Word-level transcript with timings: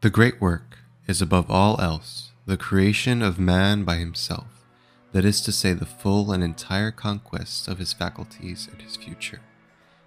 The 0.00 0.10
great 0.10 0.40
work 0.40 0.78
is 1.08 1.20
above 1.20 1.50
all 1.50 1.80
else 1.80 2.30
the 2.46 2.56
creation 2.56 3.20
of 3.20 3.40
man 3.40 3.82
by 3.82 3.96
himself, 3.96 4.64
that 5.10 5.24
is 5.24 5.40
to 5.40 5.50
say, 5.50 5.72
the 5.72 5.86
full 5.86 6.30
and 6.30 6.44
entire 6.44 6.92
conquest 6.92 7.66
of 7.66 7.78
his 7.78 7.92
faculties 7.92 8.68
and 8.70 8.80
his 8.80 8.96
future. 8.96 9.40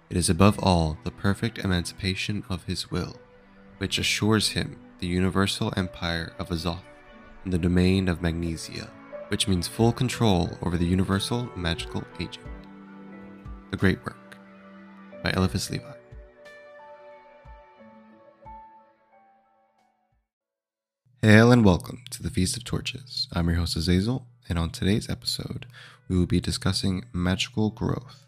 It 0.08 0.16
is 0.16 0.30
above 0.30 0.58
all 0.60 0.96
the 1.04 1.10
perfect 1.10 1.58
emancipation 1.58 2.42
of 2.48 2.64
his 2.64 2.90
will, 2.90 3.20
which 3.76 3.98
assures 3.98 4.48
him 4.48 4.78
the 5.00 5.06
universal 5.06 5.74
empire 5.76 6.32
of 6.38 6.48
Azoth 6.48 6.80
and 7.44 7.52
the 7.52 7.58
domain 7.58 8.08
of 8.08 8.22
Magnesia, 8.22 8.88
which 9.28 9.46
means 9.46 9.68
full 9.68 9.92
control 9.92 10.56
over 10.62 10.78
the 10.78 10.86
universal 10.86 11.50
magical 11.54 12.02
agent. 12.18 12.46
The 13.70 13.76
Great 13.76 14.02
Work 14.06 14.38
by 15.22 15.32
Eliphas 15.32 15.68
Levi. 15.68 16.01
Hail 21.24 21.52
and 21.52 21.64
welcome 21.64 22.02
to 22.10 22.20
the 22.20 22.30
Feast 22.30 22.56
of 22.56 22.64
Torches. 22.64 23.28
I'm 23.32 23.46
your 23.48 23.58
host 23.58 23.76
Azazel, 23.76 24.26
and 24.48 24.58
on 24.58 24.70
today's 24.70 25.08
episode, 25.08 25.66
we 26.08 26.18
will 26.18 26.26
be 26.26 26.40
discussing 26.40 27.04
magical 27.12 27.70
growth. 27.70 28.26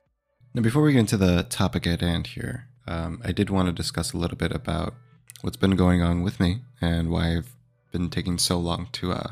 Now, 0.55 0.63
before 0.63 0.85
we 0.85 0.93
get 0.93 1.01
into 1.01 1.17
the 1.17 1.43
topic 1.43 1.89
at 1.89 2.03
hand 2.03 2.29
here, 2.29 2.69
um, 2.87 3.21
I 3.25 3.33
did 3.33 3.51
want 3.51 3.67
to 3.67 3.73
discuss 3.73 4.13
a 4.13 4.17
little 4.17 4.37
bit 4.37 4.53
about 4.53 4.95
what's 5.41 5.57
been 5.57 5.75
going 5.75 6.03
on 6.03 6.23
with 6.23 6.39
me 6.39 6.61
and 6.81 7.11
why 7.11 7.37
I've 7.37 7.57
been 7.91 8.11
taking 8.11 8.39
so 8.39 8.61
long 8.61 8.87
to 8.93 9.11
uh, 9.11 9.31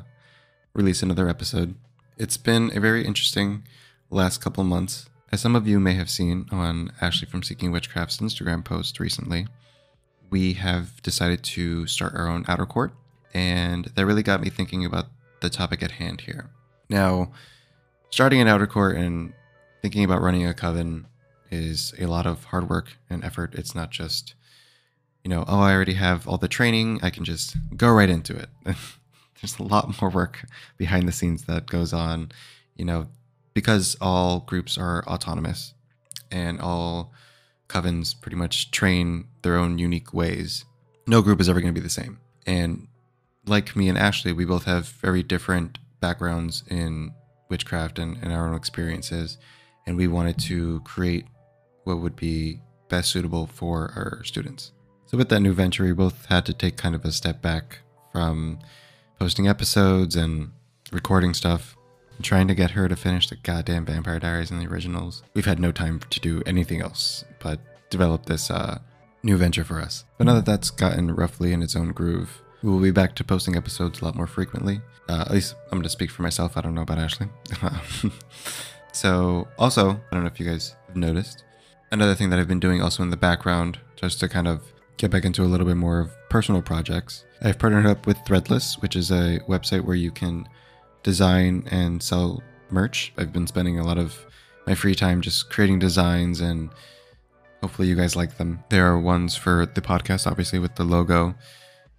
release 0.74 1.00
another 1.00 1.28
episode. 1.28 1.76
It's 2.18 2.36
been 2.36 2.76
a 2.76 2.80
very 2.80 3.06
interesting 3.06 3.62
last 4.10 4.40
couple 4.40 4.64
months. 4.64 5.08
As 5.30 5.40
some 5.40 5.54
of 5.54 5.68
you 5.68 5.78
may 5.78 5.94
have 5.94 6.10
seen 6.10 6.46
on 6.50 6.90
Ashley 7.00 7.28
from 7.28 7.44
Seeking 7.44 7.70
Witchcraft's 7.70 8.16
Instagram 8.16 8.64
post 8.64 8.98
recently, 8.98 9.46
we 10.30 10.54
have 10.54 11.00
decided 11.02 11.44
to 11.44 11.86
start 11.86 12.16
our 12.16 12.26
own 12.26 12.44
outer 12.48 12.66
court 12.66 12.92
and 13.34 13.86
that 13.86 14.06
really 14.06 14.22
got 14.22 14.40
me 14.40 14.50
thinking 14.50 14.84
about 14.84 15.06
the 15.40 15.50
topic 15.50 15.82
at 15.82 15.92
hand 15.92 16.22
here. 16.22 16.50
Now, 16.88 17.32
starting 18.10 18.40
an 18.40 18.48
outer 18.48 18.66
court 18.66 18.96
and 18.96 19.32
thinking 19.80 20.04
about 20.04 20.20
running 20.20 20.46
a 20.46 20.54
coven 20.54 21.06
is 21.50 21.94
a 21.98 22.06
lot 22.06 22.26
of 22.26 22.44
hard 22.44 22.68
work 22.68 22.96
and 23.10 23.24
effort. 23.24 23.54
It's 23.54 23.74
not 23.74 23.90
just, 23.90 24.34
you 25.24 25.28
know, 25.28 25.44
oh, 25.46 25.60
I 25.60 25.74
already 25.74 25.94
have 25.94 26.26
all 26.26 26.38
the 26.38 26.48
training, 26.48 27.00
I 27.02 27.10
can 27.10 27.24
just 27.24 27.56
go 27.76 27.90
right 27.90 28.08
into 28.08 28.36
it. 28.36 28.48
There's 28.64 29.58
a 29.58 29.64
lot 29.64 30.00
more 30.00 30.10
work 30.10 30.44
behind 30.78 31.08
the 31.08 31.12
scenes 31.12 31.44
that 31.44 31.66
goes 31.66 31.92
on, 31.92 32.30
you 32.76 32.84
know, 32.84 33.08
because 33.54 33.96
all 34.00 34.40
groups 34.40 34.78
are 34.78 35.04
autonomous 35.06 35.74
and 36.30 36.60
all 36.60 37.12
covens 37.68 38.18
pretty 38.18 38.36
much 38.36 38.70
train 38.70 39.26
their 39.42 39.56
own 39.56 39.78
unique 39.78 40.14
ways. 40.14 40.64
No 41.06 41.22
group 41.22 41.40
is 41.40 41.48
ever 41.48 41.60
going 41.60 41.74
to 41.74 41.78
be 41.78 41.82
the 41.82 41.90
same. 41.90 42.18
And 42.46 42.86
like 43.46 43.74
me 43.76 43.88
and 43.88 43.98
Ashley, 43.98 44.32
we 44.32 44.44
both 44.44 44.64
have 44.64 44.88
very 44.88 45.22
different 45.22 45.78
backgrounds 46.00 46.64
in 46.68 47.12
witchcraft 47.48 47.98
and, 47.98 48.16
and 48.22 48.32
our 48.32 48.48
own 48.48 48.54
experiences. 48.54 49.38
And 49.86 49.96
we 49.96 50.08
wanted 50.08 50.38
to 50.40 50.80
create 50.80 51.26
what 51.84 51.98
would 51.98 52.16
be 52.16 52.60
best 52.88 53.10
suitable 53.10 53.46
for 53.46 53.92
our 53.96 54.22
students. 54.24 54.72
So, 55.06 55.18
with 55.18 55.28
that 55.30 55.40
new 55.40 55.52
venture, 55.52 55.84
we 55.84 55.92
both 55.92 56.26
had 56.26 56.46
to 56.46 56.54
take 56.54 56.76
kind 56.76 56.94
of 56.94 57.04
a 57.04 57.12
step 57.12 57.42
back 57.42 57.80
from 58.12 58.60
posting 59.18 59.48
episodes 59.48 60.16
and 60.16 60.52
recording 60.92 61.34
stuff, 61.34 61.76
and 62.16 62.24
trying 62.24 62.48
to 62.48 62.54
get 62.54 62.72
her 62.72 62.88
to 62.88 62.96
finish 62.96 63.28
the 63.28 63.36
goddamn 63.36 63.84
Vampire 63.84 64.18
Diaries 64.18 64.50
and 64.50 64.60
the 64.60 64.66
originals. 64.66 65.22
We've 65.34 65.46
had 65.46 65.58
no 65.58 65.72
time 65.72 66.00
to 66.10 66.20
do 66.20 66.42
anything 66.46 66.80
else 66.80 67.24
but 67.40 67.60
develop 67.90 68.26
this 68.26 68.50
uh, 68.50 68.78
new 69.22 69.36
venture 69.36 69.64
for 69.64 69.80
us. 69.80 70.04
But 70.18 70.26
now 70.26 70.34
that 70.34 70.46
that's 70.46 70.70
gotten 70.70 71.14
roughly 71.14 71.52
in 71.52 71.62
its 71.62 71.74
own 71.74 71.92
groove, 71.92 72.41
we 72.62 72.70
will 72.70 72.80
be 72.80 72.90
back 72.90 73.14
to 73.16 73.24
posting 73.24 73.56
episodes 73.56 74.00
a 74.00 74.04
lot 74.04 74.14
more 74.14 74.26
frequently. 74.26 74.80
Uh, 75.08 75.22
at 75.22 75.30
least 75.30 75.56
I'm 75.64 75.78
going 75.78 75.82
to 75.82 75.88
speak 75.88 76.10
for 76.10 76.22
myself. 76.22 76.56
I 76.56 76.60
don't 76.60 76.74
know 76.74 76.82
about 76.82 76.98
Ashley. 76.98 77.28
so, 78.92 79.48
also, 79.58 79.90
I 79.90 80.14
don't 80.14 80.22
know 80.22 80.30
if 80.30 80.38
you 80.38 80.46
guys 80.46 80.76
have 80.86 80.96
noticed, 80.96 81.44
another 81.90 82.14
thing 82.14 82.30
that 82.30 82.38
I've 82.38 82.48
been 82.48 82.60
doing 82.60 82.80
also 82.80 83.02
in 83.02 83.10
the 83.10 83.16
background, 83.16 83.78
just 83.96 84.20
to 84.20 84.28
kind 84.28 84.46
of 84.46 84.62
get 84.96 85.10
back 85.10 85.24
into 85.24 85.42
a 85.42 85.46
little 85.46 85.66
bit 85.66 85.76
more 85.76 85.98
of 85.98 86.10
personal 86.28 86.62
projects. 86.62 87.24
I've 87.42 87.58
partnered 87.58 87.86
up 87.86 88.06
with 88.06 88.18
Threadless, 88.18 88.80
which 88.80 88.94
is 88.94 89.10
a 89.10 89.40
website 89.48 89.84
where 89.84 89.96
you 89.96 90.12
can 90.12 90.48
design 91.02 91.66
and 91.70 92.00
sell 92.02 92.42
merch. 92.70 93.12
I've 93.18 93.32
been 93.32 93.46
spending 93.48 93.78
a 93.80 93.84
lot 93.84 93.98
of 93.98 94.16
my 94.66 94.74
free 94.76 94.94
time 94.94 95.20
just 95.20 95.50
creating 95.50 95.80
designs 95.80 96.40
and 96.40 96.70
hopefully 97.60 97.88
you 97.88 97.96
guys 97.96 98.14
like 98.14 98.36
them. 98.36 98.62
There 98.70 98.86
are 98.86 98.98
ones 98.98 99.34
for 99.34 99.66
the 99.66 99.80
podcast, 99.80 100.30
obviously, 100.30 100.60
with 100.60 100.76
the 100.76 100.84
logo 100.84 101.34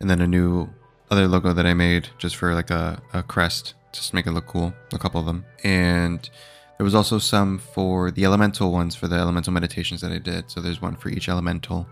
and 0.03 0.09
then 0.09 0.19
a 0.19 0.27
new 0.27 0.69
other 1.09 1.29
logo 1.29 1.53
that 1.53 1.65
I 1.65 1.73
made 1.73 2.09
just 2.17 2.35
for 2.35 2.53
like 2.53 2.69
a, 2.69 3.01
a 3.13 3.23
crest, 3.23 3.73
just 3.93 4.09
to 4.09 4.15
make 4.15 4.27
it 4.27 4.31
look 4.31 4.47
cool. 4.47 4.73
A 4.91 4.99
couple 4.99 5.21
of 5.21 5.25
them, 5.25 5.45
and 5.63 6.29
there 6.77 6.83
was 6.83 6.93
also 6.93 7.19
some 7.19 7.57
for 7.57 8.11
the 8.11 8.25
elemental 8.25 8.73
ones 8.73 8.95
for 8.95 9.07
the 9.07 9.15
elemental 9.15 9.53
meditations 9.53 10.01
that 10.01 10.11
I 10.11 10.17
did. 10.17 10.51
So 10.51 10.59
there's 10.59 10.81
one 10.81 10.97
for 10.97 11.07
each 11.07 11.29
elemental, 11.29 11.87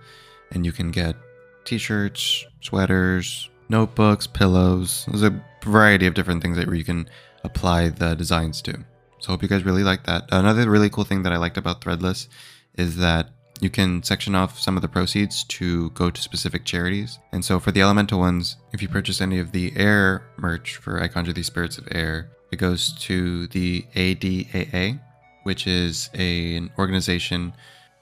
and 0.52 0.66
you 0.66 0.74
can 0.74 0.92
get 0.92 1.16
t-shirts, 1.64 2.46
sweaters, 2.60 3.50
notebooks, 3.70 4.28
pillows. 4.28 5.06
There's 5.08 5.24
a 5.24 5.42
variety 5.64 6.06
of 6.06 6.14
different 6.14 6.42
things 6.42 6.58
that 6.58 6.68
you 6.70 6.84
can 6.84 7.08
apply 7.46 7.90
the 7.90 8.14
designs 8.16 8.62
to. 8.64 8.78
So 9.20 9.32
hope 9.32 9.42
you 9.42 9.48
guys 9.48 9.64
really 9.64 9.84
like 9.86 10.04
that. 10.04 10.26
Another 10.34 10.70
really 10.70 10.90
cool 10.90 11.06
thing 11.06 11.24
that 11.24 11.32
I 11.32 11.38
liked 11.38 11.58
about 11.58 11.80
Threadless 11.80 12.28
is 12.76 12.98
that 12.98 13.30
you 13.62 13.70
can 13.70 14.02
section 14.02 14.34
off 14.34 14.60
some 14.60 14.76
of 14.76 14.82
the 14.82 14.88
proceeds 14.88 15.44
to 15.44 15.92
go 15.92 16.10
to 16.10 16.22
specific 16.22 16.66
charities. 16.66 17.20
And 17.32 17.46
so 17.46 17.60
for 17.60 17.72
the 17.72 17.82
elemental 17.82 18.20
ones, 18.20 18.58
if 18.74 18.82
you 18.82 18.90
purchase 18.90 19.22
any 19.22 19.40
of 19.40 19.52
the 19.52 19.72
air 19.78 20.24
merch 20.36 20.76
for 20.78 21.02
I 21.02 21.08
Conjure 21.08 21.32
These 21.32 21.46
Spirits 21.46 21.78
of 21.78 21.88
Air, 21.92 22.32
it 22.52 22.58
goes 22.58 22.92
to 22.94 23.48
the 23.48 23.86
ADAA, 23.96 25.00
which 25.44 25.68
is 25.68 26.10
a, 26.16 26.56
an 26.56 26.72
organization 26.78 27.54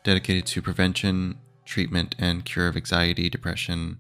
dedicated 0.06 0.46
to 0.48 0.62
prevention, 0.62 1.38
treatment, 1.66 2.16
and 2.18 2.46
cure 2.46 2.68
of 2.68 2.78
anxiety, 2.78 3.30
depression, 3.30 3.98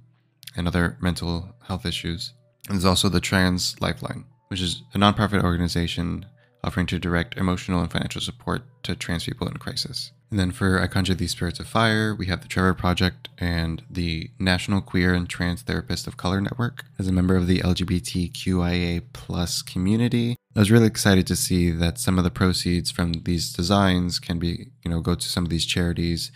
and 0.55 0.65
other 0.65 0.97
mental 1.01 1.55
health 1.67 1.85
issues. 1.85 2.33
And 2.69 2.75
there's 2.75 2.85
also 2.85 3.09
the 3.09 3.19
Trans 3.19 3.79
Lifeline, 3.81 4.23
which 4.47 4.61
is 4.61 4.81
a 4.93 4.97
nonprofit 4.97 5.43
organization 5.43 6.25
offering 6.63 6.87
to 6.87 6.99
direct 6.99 7.37
emotional 7.37 7.81
and 7.81 7.91
financial 7.91 8.21
support 8.21 8.63
to 8.83 8.95
trans 8.95 9.25
people 9.25 9.47
in 9.47 9.57
crisis. 9.57 10.11
And 10.29 10.39
then 10.39 10.51
for 10.51 10.79
I 10.79 10.87
Conjure 10.87 11.15
These 11.15 11.31
Spirits 11.31 11.59
of 11.59 11.67
Fire, 11.67 12.13
we 12.13 12.27
have 12.27 12.41
the 12.41 12.47
Trevor 12.47 12.75
Project 12.75 13.29
and 13.39 13.81
the 13.89 14.29
National 14.37 14.79
Queer 14.79 15.13
and 15.13 15.27
Trans 15.27 15.63
Therapist 15.63 16.05
of 16.05 16.17
Color 16.17 16.39
Network. 16.39 16.85
As 16.99 17.07
a 17.07 17.11
member 17.11 17.35
of 17.35 17.47
the 17.47 17.59
LGBTQIA 17.59 19.03
plus 19.11 19.63
community, 19.63 20.35
I 20.55 20.59
was 20.59 20.69
really 20.69 20.85
excited 20.85 21.25
to 21.27 21.35
see 21.35 21.71
that 21.71 21.97
some 21.97 22.19
of 22.19 22.23
the 22.23 22.29
proceeds 22.29 22.91
from 22.91 23.13
these 23.23 23.51
designs 23.51 24.19
can 24.19 24.37
be, 24.37 24.67
you 24.83 24.91
know, 24.91 24.99
go 24.99 25.15
to 25.15 25.27
some 25.27 25.45
of 25.45 25.49
these 25.49 25.65
charities 25.65 26.31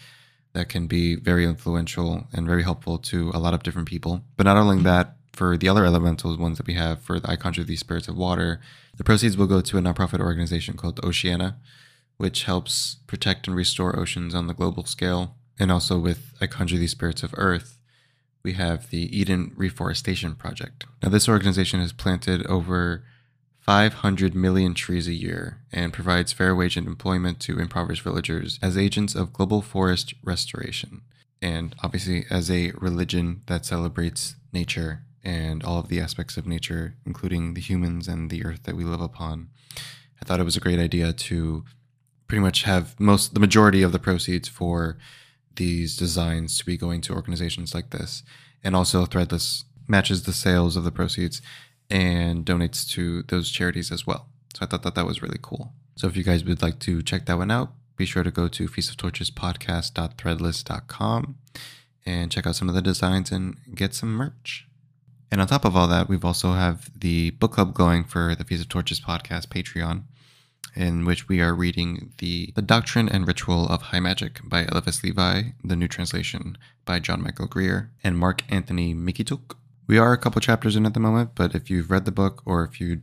that 0.53 0.69
can 0.69 0.87
be 0.87 1.15
very 1.15 1.45
influential 1.45 2.27
and 2.33 2.47
very 2.47 2.63
helpful 2.63 2.97
to 2.97 3.31
a 3.33 3.39
lot 3.39 3.53
of 3.53 3.63
different 3.63 3.87
people. 3.87 4.23
But 4.37 4.45
not 4.45 4.57
only 4.57 4.81
that, 4.83 5.15
for 5.33 5.57
the 5.57 5.67
other 5.67 5.83
elementals 5.83 6.37
ones 6.37 6.57
that 6.57 6.67
we 6.67 6.75
have 6.75 7.01
for 7.01 7.19
the 7.19 7.29
I 7.29 7.35
Conjure 7.35 7.63
These 7.63 7.79
Spirits 7.79 8.07
of 8.07 8.15
Water, 8.15 8.59
the 8.95 9.03
proceeds 9.03 9.35
will 9.35 9.47
go 9.47 9.61
to 9.61 9.77
a 9.77 9.81
nonprofit 9.81 10.19
organization 10.19 10.77
called 10.77 11.03
Oceana, 11.03 11.57
which 12.17 12.43
helps 12.43 12.97
protect 13.07 13.47
and 13.47 13.55
restore 13.55 13.97
oceans 13.97 14.35
on 14.35 14.47
the 14.47 14.53
global 14.53 14.85
scale. 14.85 15.35
And 15.59 15.71
also 15.71 15.99
with 15.99 16.33
I 16.41 16.47
Conjure 16.47 16.77
These 16.77 16.91
Spirits 16.91 17.23
of 17.23 17.33
Earth, 17.37 17.77
we 18.43 18.53
have 18.53 18.89
the 18.89 19.17
Eden 19.17 19.53
Reforestation 19.55 20.35
Project. 20.35 20.85
Now, 21.01 21.09
this 21.09 21.29
organization 21.29 21.79
has 21.79 21.93
planted 21.93 22.45
over 22.47 23.03
500 23.59 24.35
million 24.35 24.73
trees 24.73 25.07
a 25.07 25.13
year 25.13 25.59
and 25.71 25.93
provides 25.93 26.33
fair 26.33 26.53
wage 26.53 26.75
and 26.75 26.85
employment 26.85 27.39
to 27.41 27.59
impoverished 27.59 28.03
villagers 28.03 28.59
as 28.61 28.77
agents 28.77 29.15
of 29.15 29.31
global 29.31 29.61
forest 29.61 30.13
restoration. 30.21 31.01
And 31.41 31.73
obviously, 31.81 32.25
as 32.29 32.51
a 32.51 32.71
religion 32.71 33.41
that 33.45 33.65
celebrates 33.65 34.35
nature 34.51 35.03
and 35.23 35.63
all 35.63 35.79
of 35.79 35.87
the 35.87 36.01
aspects 36.01 36.35
of 36.35 36.45
nature, 36.45 36.95
including 37.05 37.53
the 37.53 37.61
humans 37.61 38.09
and 38.09 38.29
the 38.29 38.43
earth 38.43 38.63
that 38.63 38.75
we 38.75 38.83
live 38.83 39.01
upon, 39.01 39.49
I 40.21 40.25
thought 40.25 40.41
it 40.41 40.45
was 40.45 40.57
a 40.57 40.61
great 40.61 40.79
idea 40.79 41.13
to 41.13 41.63
pretty 42.27 42.41
much 42.41 42.63
have 42.63 42.99
most 42.99 43.33
the 43.33 43.39
majority 43.39 43.81
of 43.81 43.91
the 43.91 43.99
proceeds 43.99 44.47
for 44.47 44.97
these 45.55 45.95
designs 45.95 46.57
to 46.57 46.65
be 46.65 46.77
going 46.77 47.01
to 47.01 47.13
organizations 47.13 47.73
like 47.73 47.91
this. 47.91 48.23
And 48.63 48.75
also 48.75 49.05
threadless 49.05 49.63
matches 49.87 50.23
the 50.23 50.33
sales 50.33 50.75
of 50.75 50.83
the 50.83 50.91
proceeds 50.91 51.41
and 51.89 52.45
donates 52.45 52.87
to 52.91 53.23
those 53.23 53.49
charities 53.49 53.91
as 53.91 54.07
well. 54.07 54.27
So 54.55 54.65
i 54.65 54.67
thought 54.67 54.83
that 54.83 54.95
that 54.95 55.05
was 55.05 55.21
really 55.21 55.39
cool. 55.41 55.73
So 55.95 56.07
if 56.07 56.15
you 56.15 56.23
guys 56.23 56.43
would 56.43 56.61
like 56.61 56.79
to 56.79 57.01
check 57.01 57.25
that 57.25 57.37
one 57.37 57.51
out 57.51 57.73
be 57.95 58.05
sure 58.05 58.23
to 58.23 58.31
go 58.31 58.47
to 58.47 58.67
feast 58.67 58.89
of 58.89 58.97
torches 58.97 59.29
podcast.threadless.com 59.31 61.35
and 62.05 62.31
check 62.31 62.45
out 62.45 62.55
some 62.55 62.69
of 62.69 62.75
the 62.75 62.81
designs 62.81 63.31
and 63.31 63.55
get 63.73 63.93
some 63.93 64.13
merch. 64.13 64.67
And 65.31 65.39
on 65.41 65.47
top 65.47 65.65
of 65.65 65.75
all 65.75 65.87
that 65.87 66.09
we've 66.09 66.25
also 66.25 66.53
have 66.53 66.89
the 66.99 67.31
book 67.31 67.53
club 67.53 67.73
going 67.73 68.03
for 68.03 68.35
the 68.35 68.43
feast 68.43 68.63
of 68.63 68.69
torches 68.69 68.99
podcast 68.99 69.47
patreon 69.47 70.03
in 70.75 71.05
which 71.05 71.27
we 71.27 71.41
are 71.41 71.53
reading 71.53 72.13
the, 72.17 72.51
the 72.55 72.61
Doctrine 72.61 73.09
and 73.09 73.27
Ritual 73.27 73.67
of 73.67 73.81
High 73.81 73.99
Magic 73.99 74.39
by 74.43 74.61
Eliphas 74.63 75.03
Levi, 75.03 75.43
the 75.63 75.75
new 75.75 75.87
translation 75.87 76.57
by 76.85 76.99
John 76.99 77.21
Michael 77.21 77.47
Greer, 77.47 77.91
and 78.03 78.17
Mark 78.17 78.43
Anthony 78.49 78.93
Mikituk, 78.93 79.55
We 79.87 79.97
are 79.97 80.13
a 80.13 80.17
couple 80.17 80.41
chapters 80.41 80.75
in 80.75 80.85
at 80.85 80.93
the 80.93 80.99
moment, 80.99 81.31
but 81.35 81.55
if 81.55 81.69
you've 81.69 81.91
read 81.91 82.05
the 82.05 82.11
book 82.11 82.41
or 82.45 82.63
if 82.63 82.81
you 82.81 83.01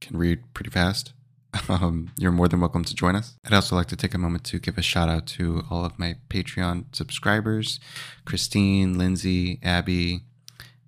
can 0.00 0.16
read 0.16 0.42
pretty 0.54 0.70
fast, 0.70 1.12
um, 1.68 2.10
you're 2.18 2.32
more 2.32 2.48
than 2.48 2.60
welcome 2.60 2.84
to 2.84 2.94
join 2.94 3.16
us. 3.16 3.36
I'd 3.44 3.54
also 3.54 3.76
like 3.76 3.88
to 3.88 3.96
take 3.96 4.14
a 4.14 4.18
moment 4.18 4.44
to 4.44 4.58
give 4.58 4.76
a 4.76 4.82
shout 4.82 5.08
out 5.08 5.26
to 5.28 5.64
all 5.70 5.84
of 5.84 5.98
my 5.98 6.16
Patreon 6.28 6.94
subscribers 6.94 7.80
Christine, 8.24 8.98
Lindsay, 8.98 9.58
Abby, 9.62 10.22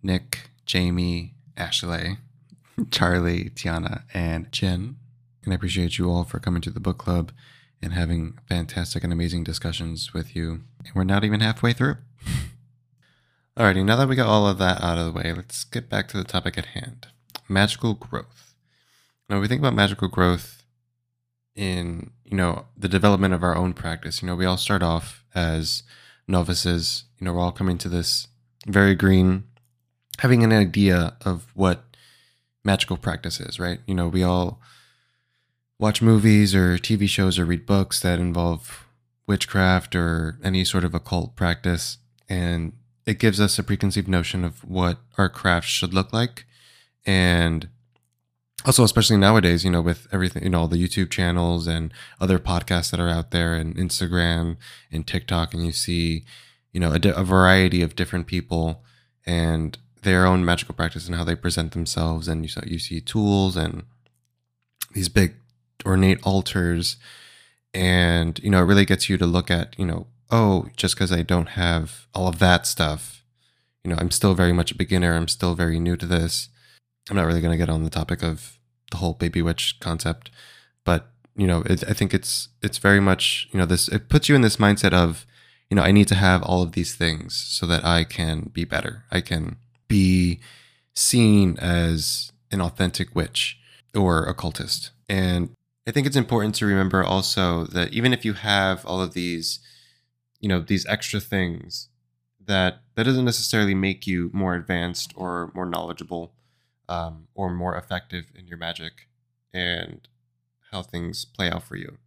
Nick, 0.03 0.51
Jamie, 0.67 1.35
Ashley, 1.57 2.19
Charlie, 2.91 3.51
Tiana, 3.51 4.03
and 4.13 4.51
Jen. 4.53 4.97
And 5.45 5.53
I 5.53 5.57
appreciate 5.57 5.99
you 5.99 6.11
all 6.11 6.25
for 6.25 6.39
coming 6.39 6.63
to 6.63 6.71
the 6.71 6.81
book 6.81 6.99
club 6.99 7.33
and 7.83 7.93
having 7.93 8.39
fantastic 8.49 9.03
and 9.03 9.13
amazing 9.13 9.45
discussions 9.45 10.13
with 10.13 10.37
you. 10.37 10.63
And 10.85 10.95
we're 10.95 11.05
not 11.05 11.25
even 11.25 11.41
halfway 11.41 11.73
through. 11.73 11.97
Alrighty, 13.57 13.85
now 13.85 13.97
that 13.97 14.09
we 14.09 14.17
got 14.17 14.29
all 14.29 14.47
of 14.47 14.59
that 14.59 14.83
out 14.83 14.99
of 14.99 15.07
the 15.07 15.13
way, 15.13 15.33
let's 15.33 15.65
get 15.65 15.89
back 15.89 16.09
to 16.09 16.17
the 16.17 16.25
topic 16.25 16.57
at 16.57 16.67
hand 16.67 17.09
magical 17.51 17.95
growth. 17.95 18.55
Now, 19.29 19.41
we 19.41 19.49
think 19.49 19.61
about 19.61 19.75
magical 19.75 20.09
growth 20.09 20.65
in, 21.55 22.13
you 22.25 22.37
know, 22.37 22.67
the 22.77 22.89
development 22.89 23.35
of 23.35 23.43
our 23.43 23.57
own 23.57 23.75
practice. 23.75 24.23
You 24.23 24.27
know, 24.27 24.37
we 24.37 24.47
all 24.47 24.57
start 24.57 24.83
off 24.83 25.25
as 25.35 25.83
novices, 26.27 27.05
you 27.19 27.25
know, 27.25 27.35
we're 27.35 27.41
all 27.41 27.53
coming 27.53 27.77
to 27.79 27.89
this 27.89 28.29
very 28.67 28.95
green, 28.95 29.45
having 30.19 30.45
an 30.45 30.53
idea 30.53 31.17
of 31.23 31.51
what 31.55 31.85
magical 32.65 32.97
practice 32.97 33.41
is, 33.41 33.59
right? 33.59 33.81
You 33.87 33.95
know, 33.95 34.09
we 34.09 34.23
all 34.23 34.61
watch 35.81 36.03
movies 36.03 36.55
or 36.55 36.77
TV 36.77 37.09
shows 37.09 37.39
or 37.39 37.47
read 37.47 37.65
books 37.65 38.01
that 38.01 38.19
involve 38.19 38.87
witchcraft 39.27 39.97
or 39.97 40.39
any 40.45 40.63
sort 40.63 40.85
of 40.85 40.95
occult 40.95 41.35
practice. 41.35 41.97
And 42.29 42.75
it 43.07 43.19
gives 43.19 43.41
us 43.41 43.59
a 43.59 43.65
preconceived 43.65 44.07
notion 44.07 44.45
of 44.45 44.63
what 44.63 44.99
our 45.17 45.31
craft 45.31 45.67
should 45.67 45.95
look 45.95 46.13
like. 46.13 46.45
And 47.07 47.69
also, 48.67 48.85
especially 48.85 49.17
nowadays, 49.17 49.65
you 49.65 49.71
know, 49.71 49.81
with 49.81 50.07
everything, 50.13 50.43
you 50.43 50.51
know, 50.51 50.61
all 50.61 50.69
the 50.69 50.77
YouTube 50.77 51.11
channels 51.11 51.67
and 51.67 51.95
other 52.21 52.39
podcasts 52.39 52.91
that 52.91 53.01
are 53.01 53.09
out 53.09 53.31
there 53.31 53.55
and 53.55 53.75
Instagram 53.77 54.59
and 54.93 55.07
TikTok, 55.07 55.55
and 55.55 55.65
you 55.65 55.73
see, 55.73 56.25
you 56.73 56.79
know, 56.79 56.93
a, 56.93 57.09
a 57.13 57.25
variety 57.25 57.81
of 57.81 57.97
different 57.97 58.27
people 58.27 58.85
and 59.25 59.79
their 60.03 60.27
own 60.27 60.45
magical 60.45 60.75
practice 60.75 61.07
and 61.07 61.17
how 61.17 61.25
they 61.25 61.35
present 61.35 61.73
themselves. 61.73 62.29
And 62.29 62.45
you, 62.45 62.63
you 62.67 62.79
see 62.79 63.01
tools 63.01 63.57
and 63.57 63.85
these 64.93 65.09
big 65.09 65.40
ornate 65.85 66.21
altars. 66.23 66.97
And, 67.73 68.39
you 68.43 68.51
know, 68.51 68.59
it 68.59 68.67
really 68.67 68.85
gets 68.85 69.09
you 69.09 69.17
to 69.19 69.27
look 69.27 69.51
at, 69.51 69.79
you 69.79 69.87
know, 69.87 70.07
oh, 70.31 70.69
just 70.77 70.95
because 70.95 71.13
I 71.13 71.23
don't 71.23 71.51
have 71.51 72.07
all 72.15 72.29
of 72.29 72.39
that 72.39 72.67
stuff, 72.67 73.25
you 73.85 73.91
know, 73.91 73.97
I'm 73.99 74.11
still 74.11 74.35
very 74.35 74.53
much 74.53 74.71
a 74.71 74.77
beginner. 74.77 75.15
I'm 75.15 75.29
still 75.29 75.55
very 75.55 75.81
new 75.81 75.97
to 75.97 76.07
this. 76.07 76.49
I'm 77.09 77.17
not 77.17 77.27
really 77.27 77.41
going 77.41 77.53
to 77.53 77.59
get 77.59 77.71
on 77.71 77.83
the 77.83 77.91
topic 77.91 78.23
of 78.23 78.59
the 78.91 78.99
whole 78.99 79.15
baby 79.15 79.41
witch 79.41 79.79
concept, 79.81 80.31
but 80.85 81.11
you 81.37 81.47
know, 81.47 81.63
it, 81.63 81.83
I 81.89 81.93
think 81.93 82.13
it's 82.13 82.49
it's 82.63 82.79
very 82.79 83.01
much 83.01 83.49
you 83.53 83.59
know 83.59 83.65
this. 83.65 83.89
It 83.89 84.09
puts 84.09 84.29
you 84.29 84.35
in 84.35 84.43
this 84.43 84.57
mindset 84.57 84.93
of 84.93 85.27
you 85.71 85.75
know 85.75 85.83
I 85.83 85.93
need 85.93 86.09
to 86.09 86.15
have 86.15 86.43
all 86.43 86.63
of 86.63 86.73
these 86.73 86.95
things 86.95 87.35
so 87.35 87.67
that 87.67 87.85
I 87.85 88.05
can 88.05 88.51
be 88.53 88.65
better. 88.65 89.05
I 89.11 89.21
can 89.21 89.57
be 89.89 90.41
seen 90.95 91.57
as 91.59 92.33
an 92.51 92.61
authentic 92.61 93.15
witch 93.15 93.59
or 93.95 94.25
occultist. 94.25 94.91
And 95.09 95.57
I 95.87 95.93
think 95.93 96.07
it's 96.07 96.17
important 96.17 96.55
to 96.57 96.67
remember 96.67 97.03
also 97.03 97.65
that 97.65 97.93
even 97.93 98.13
if 98.13 98.25
you 98.25 98.35
have 98.35 98.85
all 98.85 99.01
of 99.01 99.15
these 99.15 99.61
you 100.41 100.49
know 100.49 100.61
these 100.61 100.87
extra 100.87 101.21
things 101.21 101.89
that 102.45 102.83
that 102.95 103.05
doesn't 103.05 103.25
necessarily 103.25 103.75
make 103.75 104.07
you 104.07 104.31
more 104.33 104.55
advanced 104.55 105.13
or 105.15 105.53
more 105.55 105.67
knowledgeable 105.67 106.33
um, 106.89 107.29
or 107.35 107.51
more 107.51 107.77
effective 107.77 108.27
in 108.35 108.47
your 108.47 108.59
magic 108.59 109.09
and 109.53 110.09
how 110.73 110.83
things 110.83 111.25
play 111.25 111.51
out 111.51 111.63
for 111.63 111.77
you. 111.77 111.99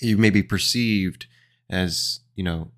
You 0.00 0.16
may 0.16 0.30
be 0.30 0.42
perceived 0.42 1.26
as 1.70 2.20
you 2.34 2.44
know 2.44 2.70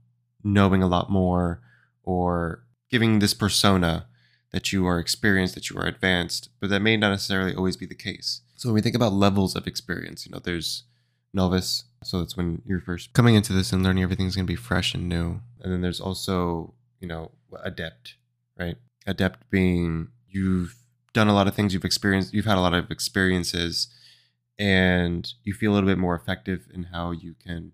knowing 0.45 0.83
a 0.83 0.89
lot 0.89 1.11
more 1.11 1.61
or 2.03 2.65
giving 2.91 3.19
this 3.19 3.35
persona 3.35 4.07
that 4.53 4.73
you 4.73 4.87
are 4.87 4.99
experienced 4.99 5.55
that 5.55 5.71
you 5.71 5.77
are 5.77 5.87
advanced 5.87 6.51
but 6.61 6.71
that 6.71 6.81
may 6.81 6.97
not 6.97 7.11
necessarily 7.11 7.55
always 7.55 7.77
be 7.77 7.85
the 7.87 7.97
case 7.97 8.43
so 8.57 8.69
when 8.69 8.75
we 8.75 8.81
think 8.81 8.97
about 8.97 9.13
levels 9.13 9.55
of 9.55 9.67
experience 9.67 10.27
you 10.27 10.33
know 10.33 10.41
there's 10.41 10.85
novice. 11.37 11.85
So 12.03 12.19
that's 12.19 12.37
when 12.37 12.63
you're 12.67 12.81
first 12.81 13.13
coming 13.13 13.37
into 13.37 13.53
this 13.53 13.73
and 13.73 13.85
learning 13.85 14.03
everything's 14.03 14.35
going 14.35 14.47
to 14.47 14.53
be 14.53 14.57
fresh 14.57 14.95
and 14.95 15.09
new. 15.09 15.41
And 15.61 15.73
then 15.73 15.83
there's 15.83 16.01
also, 16.01 16.75
you 16.99 17.07
know, 17.07 17.31
adept, 17.63 18.17
right? 18.59 18.77
Adept 19.07 19.49
being 19.51 20.09
you've 20.29 20.75
done 21.13 21.29
a 21.29 21.35
lot 21.35 21.47
of 21.47 21.55
things, 21.55 21.73
you've 21.73 21.85
experienced, 21.85 22.35
you've 22.35 22.47
had 22.47 22.59
a 22.59 22.61
lot 22.61 22.75
of 22.75 22.91
experiences, 22.91 23.89
and 24.59 25.33
you 25.45 25.53
feel 25.53 25.73
a 25.73 25.75
little 25.75 25.89
bit 25.89 25.99
more 25.99 26.17
effective 26.17 26.67
in 26.73 26.85
how 26.85 27.11
you 27.13 27.35
can 27.35 27.73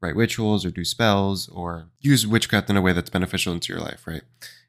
write 0.00 0.16
rituals 0.16 0.64
or 0.64 0.70
do 0.70 0.84
spells 0.84 1.48
or 1.48 1.88
use 2.00 2.26
witchcraft 2.26 2.68
in 2.70 2.76
a 2.76 2.82
way 2.82 2.92
that's 2.92 3.10
beneficial 3.10 3.52
into 3.52 3.72
your 3.72 3.80
life, 3.80 4.06
right? 4.06 4.22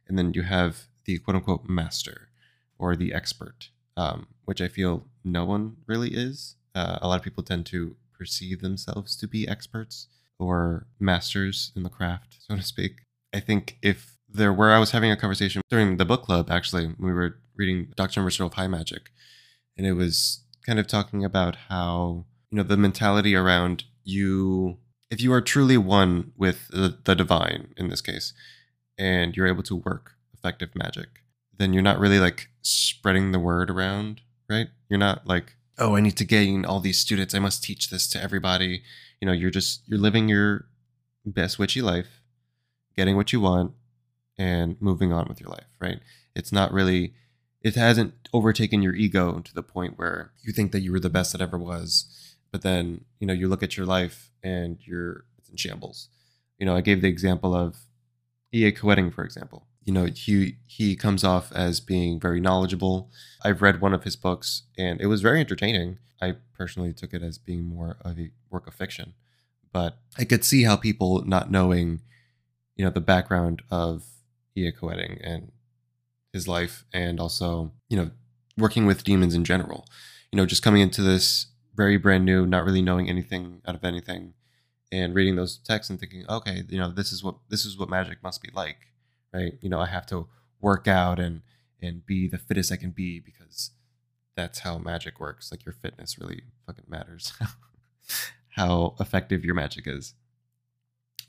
And 0.07 0.17
then 0.17 0.33
you 0.33 0.43
have 0.43 0.87
the 1.05 1.17
quote 1.19 1.35
unquote 1.35 1.67
master 1.67 2.29
or 2.77 2.95
the 2.95 3.13
expert, 3.13 3.69
um, 3.97 4.27
which 4.45 4.61
I 4.61 4.69
feel 4.69 5.03
no 5.25 5.43
one 5.43 5.77
really 5.85 6.13
is. 6.13 6.55
Uh, 6.73 6.99
a 7.01 7.07
lot 7.07 7.17
of 7.17 7.23
people 7.23 7.43
tend 7.43 7.65
to 7.67 7.97
perceive 8.17 8.61
themselves 8.61 9.17
to 9.17 9.27
be 9.27 9.47
experts 9.47 10.07
or 10.39 10.87
masters 10.99 11.71
in 11.75 11.83
the 11.83 11.89
craft, 11.89 12.37
so 12.39 12.55
to 12.55 12.61
speak. 12.61 13.01
I 13.33 13.39
think 13.39 13.77
if 13.81 14.15
there 14.29 14.53
were, 14.53 14.71
I 14.71 14.79
was 14.79 14.91
having 14.91 15.11
a 15.11 15.17
conversation 15.17 15.61
during 15.69 15.97
the 15.97 16.05
book 16.05 16.23
club, 16.23 16.49
actually, 16.49 16.93
we 16.99 17.11
were 17.11 17.39
reading 17.55 17.91
and 17.97 18.25
Ritual 18.25 18.47
of 18.47 18.53
High 18.53 18.67
Magic, 18.67 19.09
and 19.75 19.87
it 19.87 19.93
was 19.93 20.43
kind 20.65 20.79
of 20.79 20.87
talking 20.87 21.25
about 21.25 21.55
how, 21.69 22.25
you 22.51 22.57
know, 22.57 22.63
the 22.63 22.77
mentality 22.77 23.35
around 23.35 23.85
you, 24.03 24.77
if 25.09 25.21
you 25.21 25.33
are 25.33 25.41
truly 25.41 25.77
one 25.77 26.33
with 26.37 26.67
the, 26.69 26.97
the 27.03 27.15
divine 27.15 27.73
in 27.77 27.89
this 27.89 28.01
case, 28.01 28.33
and 28.97 29.35
you're 29.35 29.47
able 29.47 29.63
to 29.63 29.75
work 29.75 30.13
effective 30.33 30.69
magic, 30.75 31.07
then 31.57 31.73
you're 31.73 31.81
not 31.81 31.99
really 31.99 32.19
like 32.19 32.49
spreading 32.67 33.31
the 33.31 33.39
word 33.39 33.69
around, 33.69 34.21
right? 34.49 34.67
You're 34.89 34.99
not 34.99 35.25
like 35.27 35.55
oh, 35.79 35.95
I 35.95 36.01
need 36.01 36.17
to 36.17 36.25
gain 36.25 36.65
all 36.65 36.79
these 36.79 36.99
students. 36.99 37.35
I 37.35 37.39
must 37.39 37.63
teach 37.63 37.89
this 37.89 38.07
to 38.09 38.21
everybody. 38.21 38.83
You 39.21 39.27
know, 39.27 39.31
you're 39.31 39.51
just 39.51 39.81
you're 39.87 39.99
living 39.99 40.27
your 40.27 40.65
best 41.25 41.59
witchy 41.59 41.81
life, 41.81 42.21
getting 42.95 43.15
what 43.15 43.33
you 43.33 43.41
want, 43.41 43.73
and 44.37 44.77
moving 44.81 45.13
on 45.13 45.27
with 45.27 45.39
your 45.39 45.49
life, 45.49 45.67
right? 45.79 45.99
It's 46.35 46.51
not 46.51 46.71
really 46.71 47.13
it 47.61 47.75
hasn't 47.75 48.13
overtaken 48.33 48.81
your 48.81 48.95
ego 48.95 49.39
to 49.39 49.53
the 49.53 49.63
point 49.63 49.97
where 49.97 50.31
you 50.41 50.53
think 50.53 50.71
that 50.71 50.81
you 50.81 50.91
were 50.91 50.99
the 50.99 51.09
best 51.09 51.31
that 51.31 51.41
ever 51.41 51.57
was, 51.57 52.35
but 52.51 52.61
then, 52.61 53.03
you 53.19 53.27
know, 53.27 53.33
you 53.33 53.47
look 53.47 53.63
at 53.63 53.75
your 53.75 53.85
life 53.85 54.31
and 54.43 54.77
you're 54.81 55.25
it's 55.37 55.49
in 55.49 55.57
shambles. 55.57 56.09
You 56.59 56.65
know, 56.65 56.75
I 56.75 56.81
gave 56.81 57.01
the 57.01 57.09
example 57.09 57.53
of 57.55 57.77
E.A. 58.53 58.71
Koetting, 58.71 59.13
for 59.13 59.23
example 59.23 59.66
you 59.87 59.93
know 59.93 60.05
he 60.05 60.57
he 60.67 60.95
comes 60.95 61.23
off 61.23 61.51
as 61.51 61.79
being 61.79 62.19
very 62.19 62.39
knowledgeable. 62.39 63.09
I've 63.43 63.63
read 63.63 63.81
one 63.81 63.95
of 63.95 64.03
his 64.03 64.15
books 64.15 64.63
and 64.77 65.01
it 65.01 65.07
was 65.07 65.23
very 65.23 65.39
entertaining. 65.39 65.97
I 66.21 66.35
personally 66.55 66.93
took 66.93 67.13
it 67.15 67.23
as 67.23 67.39
being 67.39 67.63
more 67.63 67.97
of 68.01 68.19
a 68.19 68.29
work 68.51 68.67
of 68.67 68.75
fiction 68.75 69.15
but 69.73 69.97
i 70.17 70.23
could 70.23 70.45
see 70.45 70.63
how 70.63 70.77
people 70.77 71.21
not 71.25 71.51
knowing 71.51 71.99
you 72.77 72.85
know 72.85 72.91
the 72.91 73.01
background 73.01 73.61
of 73.69 74.05
E.A. 74.55 74.71
Koetting 74.71 75.19
and 75.21 75.51
his 76.31 76.47
life 76.47 76.85
and 76.93 77.19
also 77.19 77.71
you 77.89 77.97
know 77.97 78.11
working 78.57 78.85
with 78.85 79.03
demons 79.03 79.35
in 79.35 79.43
general. 79.43 79.85
You 80.31 80.37
know 80.37 80.45
just 80.45 80.63
coming 80.63 80.81
into 80.81 81.01
this 81.01 81.47
very 81.75 81.97
brand 81.97 82.25
new 82.25 82.45
not 82.45 82.65
really 82.65 82.81
knowing 82.81 83.09
anything 83.09 83.61
out 83.67 83.75
of 83.75 83.83
anything 83.83 84.33
and 84.91 85.13
reading 85.13 85.35
those 85.35 85.57
texts 85.57 85.89
and 85.89 85.99
thinking 85.99 86.25
okay 86.29 86.63
you 86.69 86.77
know 86.77 86.91
this 86.91 87.11
is 87.11 87.23
what 87.23 87.35
this 87.49 87.65
is 87.65 87.77
what 87.77 87.89
magic 87.89 88.23
must 88.23 88.41
be 88.41 88.49
like 88.53 88.77
right? 89.33 89.53
You 89.61 89.69
know, 89.69 89.79
I 89.79 89.87
have 89.87 90.05
to 90.07 90.27
work 90.61 90.87
out 90.87 91.19
and 91.19 91.41
and 91.81 92.05
be 92.05 92.27
the 92.27 92.37
fittest 92.37 92.71
I 92.71 92.75
can 92.75 92.91
be 92.91 93.19
because 93.19 93.71
that's 94.35 94.59
how 94.59 94.77
magic 94.77 95.19
works. 95.19 95.51
Like 95.51 95.65
your 95.65 95.73
fitness 95.73 96.17
really 96.19 96.43
fucking 96.65 96.85
matters. 96.87 97.33
how 98.49 98.95
effective 98.99 99.45
your 99.45 99.55
magic 99.55 99.85
is. 99.87 100.13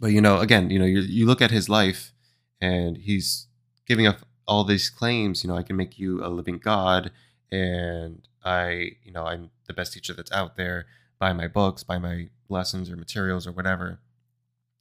But 0.00 0.08
you 0.08 0.20
know, 0.20 0.38
again, 0.38 0.70
you 0.70 0.78
know, 0.78 0.84
you 0.84 1.00
you 1.00 1.26
look 1.26 1.42
at 1.42 1.50
his 1.50 1.68
life 1.68 2.12
and 2.60 2.96
he's 2.96 3.46
giving 3.86 4.06
up 4.06 4.20
all 4.46 4.64
these 4.64 4.88
claims, 4.88 5.44
you 5.44 5.48
know, 5.48 5.56
I 5.56 5.62
can 5.62 5.76
make 5.76 5.98
you 5.98 6.24
a 6.24 6.28
living 6.28 6.58
god 6.58 7.10
and 7.52 8.26
I, 8.44 8.92
you 9.02 9.12
know, 9.12 9.26
I'm 9.26 9.50
the 9.66 9.74
best 9.74 9.92
teacher 9.92 10.14
that's 10.14 10.32
out 10.32 10.56
there. 10.56 10.86
Buy 11.18 11.32
my 11.32 11.48
books, 11.48 11.82
buy 11.82 11.98
my 11.98 12.28
lessons 12.48 12.90
or 12.90 12.96
materials 12.96 13.46
or 13.46 13.52
whatever, 13.52 13.98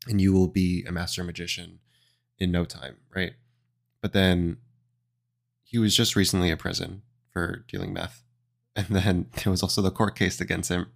and 0.08 0.22
you 0.22 0.32
will 0.32 0.48
be 0.48 0.86
a 0.88 0.92
master 0.92 1.24
magician 1.24 1.80
in 2.40 2.52
no 2.52 2.66
time, 2.66 2.98
right? 3.16 3.34
But 4.02 4.14
then 4.14 4.58
he 5.64 5.78
was 5.78 5.96
just 5.96 6.16
recently 6.16 6.50
in 6.50 6.58
prison 6.58 7.02
for 7.32 7.66
dealing 7.68 7.94
meth. 7.94 8.24
And 8.78 8.86
then 8.90 9.26
there 9.34 9.50
was 9.50 9.64
also 9.64 9.82
the 9.82 9.90
court 9.90 10.16
case 10.16 10.40
against 10.40 10.70
him 10.70 10.92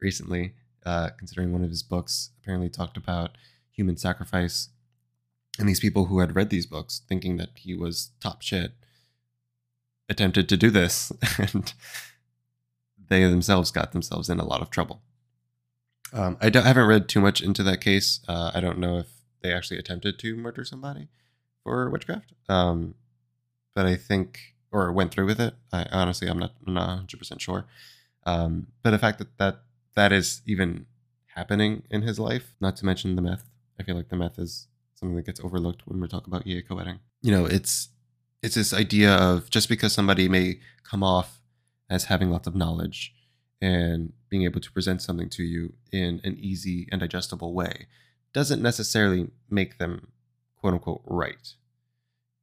recently, 0.00 0.54
uh, 0.84 1.10
considering 1.16 1.52
one 1.52 1.62
of 1.62 1.70
his 1.70 1.84
books 1.84 2.30
apparently 2.42 2.68
talked 2.68 2.96
about 2.96 3.38
human 3.70 3.96
sacrifice. 3.96 4.70
And 5.56 5.68
these 5.68 5.78
people 5.78 6.06
who 6.06 6.18
had 6.18 6.34
read 6.34 6.50
these 6.50 6.66
books, 6.66 7.02
thinking 7.08 7.36
that 7.36 7.50
he 7.54 7.72
was 7.72 8.10
top 8.20 8.42
shit, 8.42 8.72
attempted 10.08 10.48
to 10.48 10.56
do 10.56 10.70
this, 10.70 11.12
and 11.38 11.72
they 13.08 13.22
themselves 13.22 13.70
got 13.70 13.92
themselves 13.92 14.28
in 14.28 14.40
a 14.40 14.44
lot 14.44 14.60
of 14.60 14.70
trouble. 14.70 15.02
Um, 16.12 16.36
I, 16.40 16.50
I, 16.52 16.60
haven't 16.62 16.88
read 16.88 17.08
too 17.08 17.20
much 17.20 17.40
into 17.40 17.62
that 17.62 17.80
case. 17.80 18.20
Uh, 18.26 18.50
I 18.52 18.60
don't 18.60 18.78
know 18.78 18.98
if 18.98 19.06
they 19.42 19.52
actually 19.52 19.78
attempted 19.78 20.18
to 20.18 20.36
murder 20.36 20.64
somebody 20.64 21.08
for 21.62 21.90
witchcraft, 21.90 22.32
um, 22.48 22.94
but 23.74 23.86
I 23.86 23.96
think 23.96 24.54
or 24.72 24.92
went 24.92 25.12
through 25.12 25.26
with 25.26 25.40
it. 25.40 25.54
I 25.72 25.86
honestly, 25.90 26.28
I'm 26.28 26.38
not 26.38 26.52
not 26.66 26.88
100 26.88 27.18
percent 27.18 27.40
sure. 27.40 27.66
Um, 28.26 28.68
but 28.82 28.90
the 28.90 28.98
fact 28.98 29.18
that 29.18 29.38
that 29.38 29.62
that 29.94 30.12
is 30.12 30.42
even 30.46 30.86
happening 31.34 31.82
in 31.90 32.02
his 32.02 32.18
life, 32.18 32.54
not 32.60 32.76
to 32.76 32.84
mention 32.84 33.16
the 33.16 33.22
meth. 33.22 33.48
I 33.78 33.82
feel 33.82 33.96
like 33.96 34.08
the 34.08 34.16
meth 34.16 34.38
is 34.38 34.68
something 34.94 35.16
that 35.16 35.26
gets 35.26 35.40
overlooked 35.40 35.82
when 35.86 36.00
we're 36.00 36.06
talking 36.06 36.32
about 36.32 36.46
EA 36.46 36.62
Koetting. 36.62 36.98
You 37.22 37.32
know, 37.32 37.46
it's 37.46 37.88
it's 38.42 38.54
this 38.54 38.72
idea 38.72 39.14
of 39.14 39.50
just 39.50 39.68
because 39.68 39.92
somebody 39.92 40.28
may 40.28 40.60
come 40.84 41.02
off 41.02 41.40
as 41.88 42.04
having 42.04 42.30
lots 42.30 42.46
of 42.46 42.54
knowledge 42.54 43.12
and 43.60 44.12
being 44.28 44.44
able 44.44 44.60
to 44.60 44.72
present 44.72 45.02
something 45.02 45.28
to 45.28 45.42
you 45.42 45.74
in 45.92 46.20
an 46.24 46.36
easy 46.38 46.88
and 46.90 47.00
digestible 47.00 47.52
way 47.52 47.86
doesn't 48.32 48.62
necessarily 48.62 49.28
make 49.48 49.78
them 49.78 50.08
quote 50.56 50.74
unquote 50.74 51.02
right. 51.04 51.54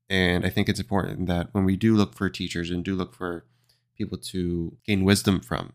And 0.09 0.45
I 0.45 0.49
think 0.49 0.69
it's 0.69 0.79
important 0.79 1.27
that 1.27 1.49
when 1.51 1.65
we 1.65 1.75
do 1.75 1.95
look 1.95 2.15
for 2.15 2.29
teachers 2.29 2.69
and 2.69 2.83
do 2.83 2.95
look 2.95 3.13
for 3.13 3.45
people 3.97 4.17
to 4.17 4.77
gain 4.85 5.03
wisdom 5.03 5.39
from, 5.39 5.73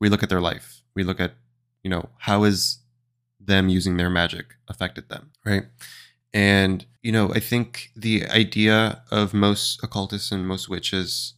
we 0.00 0.08
look 0.08 0.22
at 0.22 0.28
their 0.28 0.40
life. 0.40 0.82
We 0.94 1.02
look 1.02 1.20
at, 1.20 1.34
you 1.82 1.90
know, 1.90 2.08
how 2.18 2.44
is 2.44 2.78
them 3.40 3.68
using 3.68 3.96
their 3.96 4.10
magic 4.10 4.54
affected 4.68 5.08
them, 5.08 5.30
right? 5.44 5.64
And, 6.32 6.84
you 7.02 7.10
know, 7.10 7.32
I 7.32 7.40
think 7.40 7.90
the 7.96 8.26
idea 8.28 9.02
of 9.10 9.34
most 9.34 9.82
occultists 9.82 10.30
and 10.30 10.46
most 10.46 10.68
witches 10.68 11.34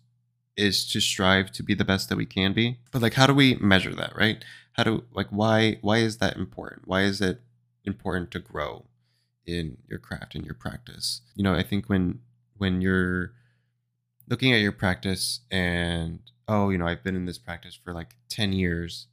is 0.56 0.86
to 0.90 1.00
strive 1.00 1.50
to 1.52 1.62
be 1.62 1.74
the 1.74 1.84
best 1.84 2.08
that 2.08 2.18
we 2.18 2.26
can 2.26 2.52
be. 2.52 2.78
But 2.92 3.02
like 3.02 3.14
how 3.14 3.26
do 3.26 3.34
we 3.34 3.54
measure 3.56 3.94
that, 3.94 4.14
right? 4.16 4.44
How 4.74 4.84
do 4.84 5.04
like 5.12 5.28
why 5.30 5.78
why 5.80 5.98
is 5.98 6.18
that 6.18 6.36
important? 6.36 6.86
Why 6.86 7.02
is 7.02 7.20
it 7.20 7.40
important 7.84 8.30
to 8.32 8.38
grow 8.38 8.86
in 9.46 9.78
your 9.88 9.98
craft 9.98 10.34
and 10.34 10.44
your 10.44 10.54
practice? 10.54 11.22
You 11.34 11.44
know, 11.44 11.54
I 11.54 11.62
think 11.62 11.88
when 11.88 12.20
when 12.56 12.80
you're 12.80 13.32
looking 14.28 14.52
at 14.52 14.60
your 14.60 14.72
practice 14.72 15.40
and 15.50 16.20
oh, 16.48 16.70
you 16.70 16.78
know, 16.78 16.86
I've 16.86 17.04
been 17.04 17.16
in 17.16 17.26
this 17.26 17.38
practice 17.38 17.78
for 17.82 17.92
like 17.92 18.16
10 18.28 18.52
years 18.52 19.06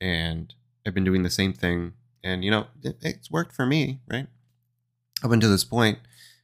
and 0.00 0.52
I've 0.86 0.94
been 0.94 1.04
doing 1.04 1.22
the 1.22 1.30
same 1.30 1.52
thing 1.52 1.92
and 2.22 2.44
you 2.44 2.50
know, 2.50 2.66
it, 2.82 2.98
it's 3.00 3.30
worked 3.30 3.54
for 3.54 3.66
me, 3.66 4.00
right? 4.10 4.26
Up 5.22 5.30
until 5.30 5.50
this 5.50 5.64
point, 5.64 5.98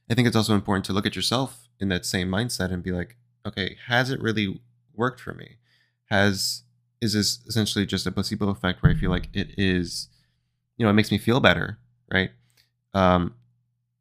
I 0.09 0.13
think 0.13 0.27
it's 0.27 0.37
also 0.37 0.55
important 0.55 0.85
to 0.85 0.93
look 0.93 1.05
at 1.05 1.15
yourself 1.15 1.67
in 1.79 1.89
that 1.89 2.05
same 2.05 2.29
mindset 2.29 2.71
and 2.71 2.81
be 2.83 2.91
like, 2.91 3.17
okay, 3.45 3.77
has 3.87 4.09
it 4.09 4.21
really 4.21 4.61
worked 4.93 5.19
for 5.19 5.33
me? 5.33 5.57
Has 6.09 6.63
is 7.01 7.13
this 7.13 7.39
essentially 7.47 7.85
just 7.85 8.07
a 8.07 8.11
placebo 8.11 8.49
effect 8.49 8.81
where 8.81 8.91
I 8.91 8.95
feel 8.95 9.11
like 9.11 9.29
it 9.33 9.49
is, 9.57 10.07
you 10.77 10.85
know, 10.85 10.89
it 10.89 10.93
makes 10.93 11.11
me 11.11 11.17
feel 11.17 11.39
better, 11.39 11.77
right? 12.11 12.31
Um, 12.93 13.35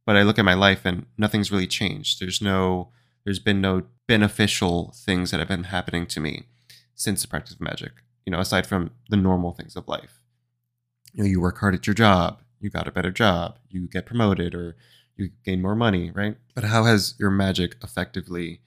but 0.04 0.16
I 0.16 0.22
look 0.22 0.38
at 0.38 0.44
my 0.44 0.54
life 0.54 0.82
and 0.84 1.06
nothing's 1.18 1.50
really 1.50 1.66
changed. 1.66 2.20
There's 2.20 2.40
no, 2.40 2.90
there's 3.24 3.38
been 3.38 3.60
no 3.60 3.84
beneficial 4.06 4.94
things 4.94 5.30
that 5.30 5.40
have 5.40 5.48
been 5.48 5.64
happening 5.64 6.06
to 6.06 6.20
me 6.20 6.44
since 6.94 7.22
the 7.22 7.28
practice 7.28 7.54
of 7.54 7.60
magic. 7.60 7.92
You 8.24 8.30
know, 8.32 8.40
aside 8.40 8.66
from 8.66 8.90
the 9.08 9.16
normal 9.16 9.52
things 9.52 9.76
of 9.76 9.88
life. 9.88 10.20
You 11.12 11.22
know, 11.22 11.28
you 11.28 11.40
work 11.40 11.58
hard 11.58 11.74
at 11.74 11.86
your 11.86 11.94
job, 11.94 12.40
you 12.60 12.70
got 12.70 12.88
a 12.88 12.92
better 12.92 13.10
job, 13.10 13.58
you 13.68 13.88
get 13.88 14.06
promoted, 14.06 14.54
or 14.54 14.76
you 15.16 15.30
gain 15.44 15.62
more 15.62 15.76
money, 15.76 16.10
right? 16.10 16.36
But 16.54 16.64
how 16.64 16.84
has 16.84 17.14
your 17.18 17.30
magic 17.30 17.76
effectively 17.82 18.60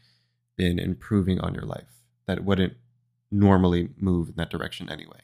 been 0.58 0.80
improving 0.80 1.40
on 1.40 1.54
your 1.54 1.64
life 1.64 2.04
that 2.28 2.44
wouldn't 2.44 2.74
normally 3.32 3.90
move 3.98 4.30
in 4.30 4.36
that 4.36 4.50
direction 4.50 4.90
anyway 4.90 5.20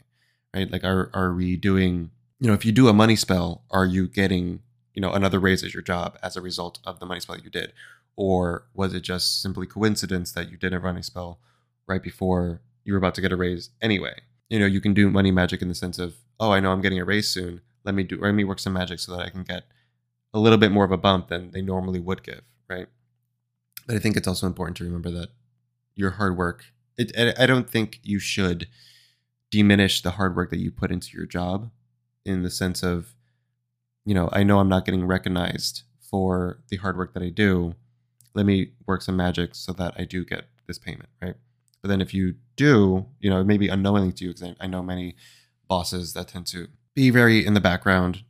right 0.55 0.71
like 0.71 0.83
are 0.83 1.09
are 1.13 1.33
we 1.33 1.55
doing 1.55 2.09
you 2.45 2.51
know 2.51 2.53
if 2.53 2.63
you 2.63 2.71
do 2.71 2.87
a 2.87 2.93
money 2.93 3.15
spell 3.15 3.63
are 3.71 3.87
you 3.87 4.07
getting 4.07 4.59
you 4.93 5.01
know 5.01 5.11
another 5.11 5.39
raise 5.39 5.63
at 5.63 5.73
your 5.73 5.81
job 5.81 6.15
as 6.21 6.37
a 6.37 6.41
result 6.41 6.77
of 6.85 6.99
the 6.99 7.05
money 7.07 7.19
spell 7.19 7.39
you 7.39 7.49
did? 7.49 7.73
Or 8.15 8.67
was 8.75 8.93
it 8.93 8.99
just 8.99 9.41
simply 9.41 9.65
coincidence 9.65 10.31
that 10.33 10.51
you 10.51 10.55
did 10.55 10.71
a 10.71 10.79
money 10.79 11.01
spell 11.01 11.39
right 11.87 12.03
before 12.03 12.61
you 12.83 12.93
were 12.93 12.99
about 12.99 13.15
to 13.15 13.21
get 13.21 13.31
a 13.31 13.35
raise 13.35 13.71
anyway? 13.81 14.13
You 14.47 14.59
know 14.59 14.67
you 14.67 14.79
can 14.79 14.93
do 14.93 15.09
money 15.09 15.31
magic 15.31 15.63
in 15.63 15.69
the 15.69 15.73
sense 15.73 15.97
of 15.97 16.17
oh 16.39 16.51
i 16.51 16.59
know 16.59 16.71
i'm 16.71 16.81
getting 16.81 16.99
a 16.99 17.03
raise 17.03 17.27
soon. 17.27 17.61
Let 17.83 17.95
me 17.95 18.03
do 18.03 18.19
let 18.21 18.33
me 18.33 18.43
work 18.43 18.59
some 18.59 18.73
magic 18.73 18.99
so 18.99 19.15
that 19.15 19.25
i 19.25 19.29
can 19.31 19.41
get 19.41 19.63
a 20.31 20.37
little 20.37 20.59
bit 20.59 20.71
more 20.71 20.85
of 20.85 20.91
a 20.91 20.97
bump 20.97 21.29
than 21.29 21.49
they 21.49 21.63
normally 21.63 21.99
would 21.99 22.21
give 22.21 22.43
right? 22.69 22.85
But 23.87 23.95
I 23.95 23.99
think 23.99 24.17
it's 24.17 24.27
also 24.27 24.45
important 24.45 24.77
to 24.77 24.83
remember 24.83 25.09
that 25.09 25.29
your 25.95 26.11
hard 26.11 26.37
work, 26.37 26.65
it, 26.95 27.11
I 27.39 27.47
don't 27.47 27.67
think 27.67 28.01
you 28.03 28.19
should 28.19 28.67
diminish 29.49 30.03
the 30.03 30.11
hard 30.11 30.35
work 30.35 30.51
that 30.51 30.59
you 30.59 30.69
put 30.71 30.91
into 30.91 31.17
your 31.17 31.25
job 31.25 31.71
in 32.25 32.43
the 32.43 32.49
sense 32.49 32.83
of, 32.83 33.15
you 34.05 34.13
know, 34.13 34.29
I 34.31 34.43
know 34.43 34.59
I'm 34.59 34.69
not 34.69 34.85
getting 34.85 35.05
recognized 35.05 35.83
for 35.99 36.59
the 36.69 36.77
hard 36.77 36.97
work 36.97 37.13
that 37.13 37.23
I 37.23 37.29
do. 37.29 37.75
Let 38.33 38.45
me 38.45 38.71
work 38.85 39.01
some 39.01 39.15
magic 39.15 39.55
so 39.55 39.71
that 39.73 39.93
I 39.97 40.05
do 40.05 40.25
get 40.25 40.45
this 40.67 40.77
payment, 40.77 41.09
right? 41.21 41.35
But 41.81 41.89
then 41.89 42.01
if 42.01 42.13
you 42.13 42.35
do, 42.55 43.05
you 43.19 43.29
know, 43.29 43.43
maybe 43.43 43.67
unknowingly 43.67 44.11
to 44.13 44.25
you, 44.25 44.33
because 44.33 44.55
I 44.59 44.67
know 44.67 44.81
many 44.81 45.15
bosses 45.67 46.13
that 46.13 46.29
tend 46.29 46.47
to 46.47 46.67
be 46.95 47.09
very 47.09 47.45
in 47.45 47.53
the 47.53 47.59
background, 47.59 48.23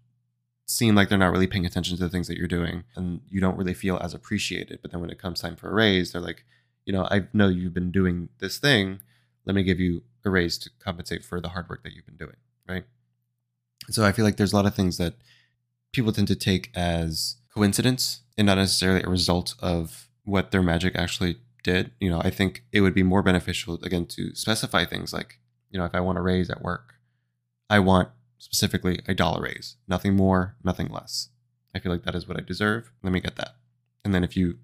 seem 0.67 0.95
like 0.95 1.09
they're 1.09 1.17
not 1.17 1.31
really 1.31 1.47
paying 1.47 1.65
attention 1.65 1.95
to 1.95 2.03
the 2.03 2.09
things 2.09 2.27
that 2.27 2.37
you're 2.37 2.47
doing 2.47 2.83
and 2.95 3.21
you 3.29 3.39
don't 3.39 3.57
really 3.57 3.73
feel 3.73 3.97
as 3.97 4.13
appreciated. 4.13 4.79
But 4.81 4.91
then 4.91 4.99
when 4.99 5.09
it 5.09 5.19
comes 5.19 5.39
time 5.39 5.55
for 5.55 5.69
a 5.69 5.73
raise, 5.73 6.11
they're 6.11 6.21
like, 6.21 6.43
you 6.85 6.93
know, 6.93 7.07
I 7.09 7.27
know 7.33 7.47
you've 7.47 7.73
been 7.73 7.91
doing 7.91 8.29
this 8.39 8.57
thing. 8.57 8.99
Let 9.45 9.55
me 9.55 9.63
give 9.63 9.79
you 9.79 10.03
a 10.25 10.29
raise 10.29 10.57
to 10.59 10.69
compensate 10.79 11.23
for 11.23 11.39
the 11.39 11.49
hard 11.49 11.69
work 11.69 11.83
that 11.83 11.93
you've 11.93 12.05
been 12.05 12.17
doing. 12.17 12.35
Right. 12.67 12.83
So 13.89 14.03
I 14.03 14.11
feel 14.11 14.25
like 14.25 14.37
there's 14.37 14.53
a 14.53 14.55
lot 14.55 14.65
of 14.65 14.75
things 14.75 14.97
that 14.97 15.15
people 15.93 16.11
tend 16.11 16.27
to 16.27 16.35
take 16.35 16.71
as 16.75 17.37
coincidence 17.53 18.21
and 18.37 18.45
not 18.45 18.57
necessarily 18.57 19.03
a 19.03 19.09
result 19.09 19.55
of 19.59 20.09
what 20.23 20.51
their 20.51 20.61
magic 20.61 20.95
actually 20.95 21.37
did. 21.63 21.91
You 21.99 22.09
know, 22.09 22.21
I 22.21 22.29
think 22.29 22.63
it 22.71 22.81
would 22.81 22.93
be 22.93 23.03
more 23.03 23.21
beneficial 23.21 23.79
again 23.83 24.05
to 24.07 24.35
specify 24.35 24.85
things 24.85 25.13
like, 25.13 25.39
you 25.71 25.79
know, 25.79 25.85
if 25.85 25.95
I 25.95 25.99
want 25.99 26.17
a 26.17 26.21
raise 26.21 26.49
at 26.49 26.61
work, 26.61 26.95
I 27.69 27.79
want 27.79 28.09
specifically 28.37 29.01
a 29.07 29.13
dollar 29.13 29.43
raise. 29.43 29.75
Nothing 29.87 30.15
more, 30.15 30.55
nothing 30.63 30.89
less. 30.89 31.29
I 31.73 31.79
feel 31.79 31.91
like 31.91 32.03
that 32.03 32.15
is 32.15 32.27
what 32.27 32.37
I 32.37 32.41
deserve. 32.41 32.91
Let 33.03 33.13
me 33.13 33.19
get 33.19 33.35
that. 33.37 33.55
And 34.03 34.13
then 34.13 34.23
if 34.23 34.37
you 34.37 34.57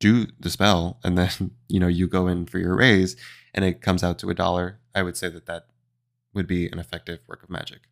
do 0.00 0.26
the 0.38 0.50
spell 0.50 0.98
and 1.04 1.16
then, 1.16 1.52
you 1.68 1.80
know, 1.80 1.88
you 1.88 2.08
go 2.08 2.26
in 2.26 2.46
for 2.46 2.58
your 2.58 2.76
raise 2.76 3.16
and 3.54 3.64
it 3.64 3.80
comes 3.80 4.02
out 4.02 4.18
to 4.20 4.30
a 4.30 4.34
dollar, 4.34 4.80
I 4.94 5.02
would 5.02 5.16
say 5.16 5.28
that 5.28 5.46
that 5.46 5.66
would 6.32 6.46
be 6.46 6.68
an 6.68 6.78
effective 6.78 7.20
work 7.28 7.42
of 7.42 7.50
magic. 7.50 7.82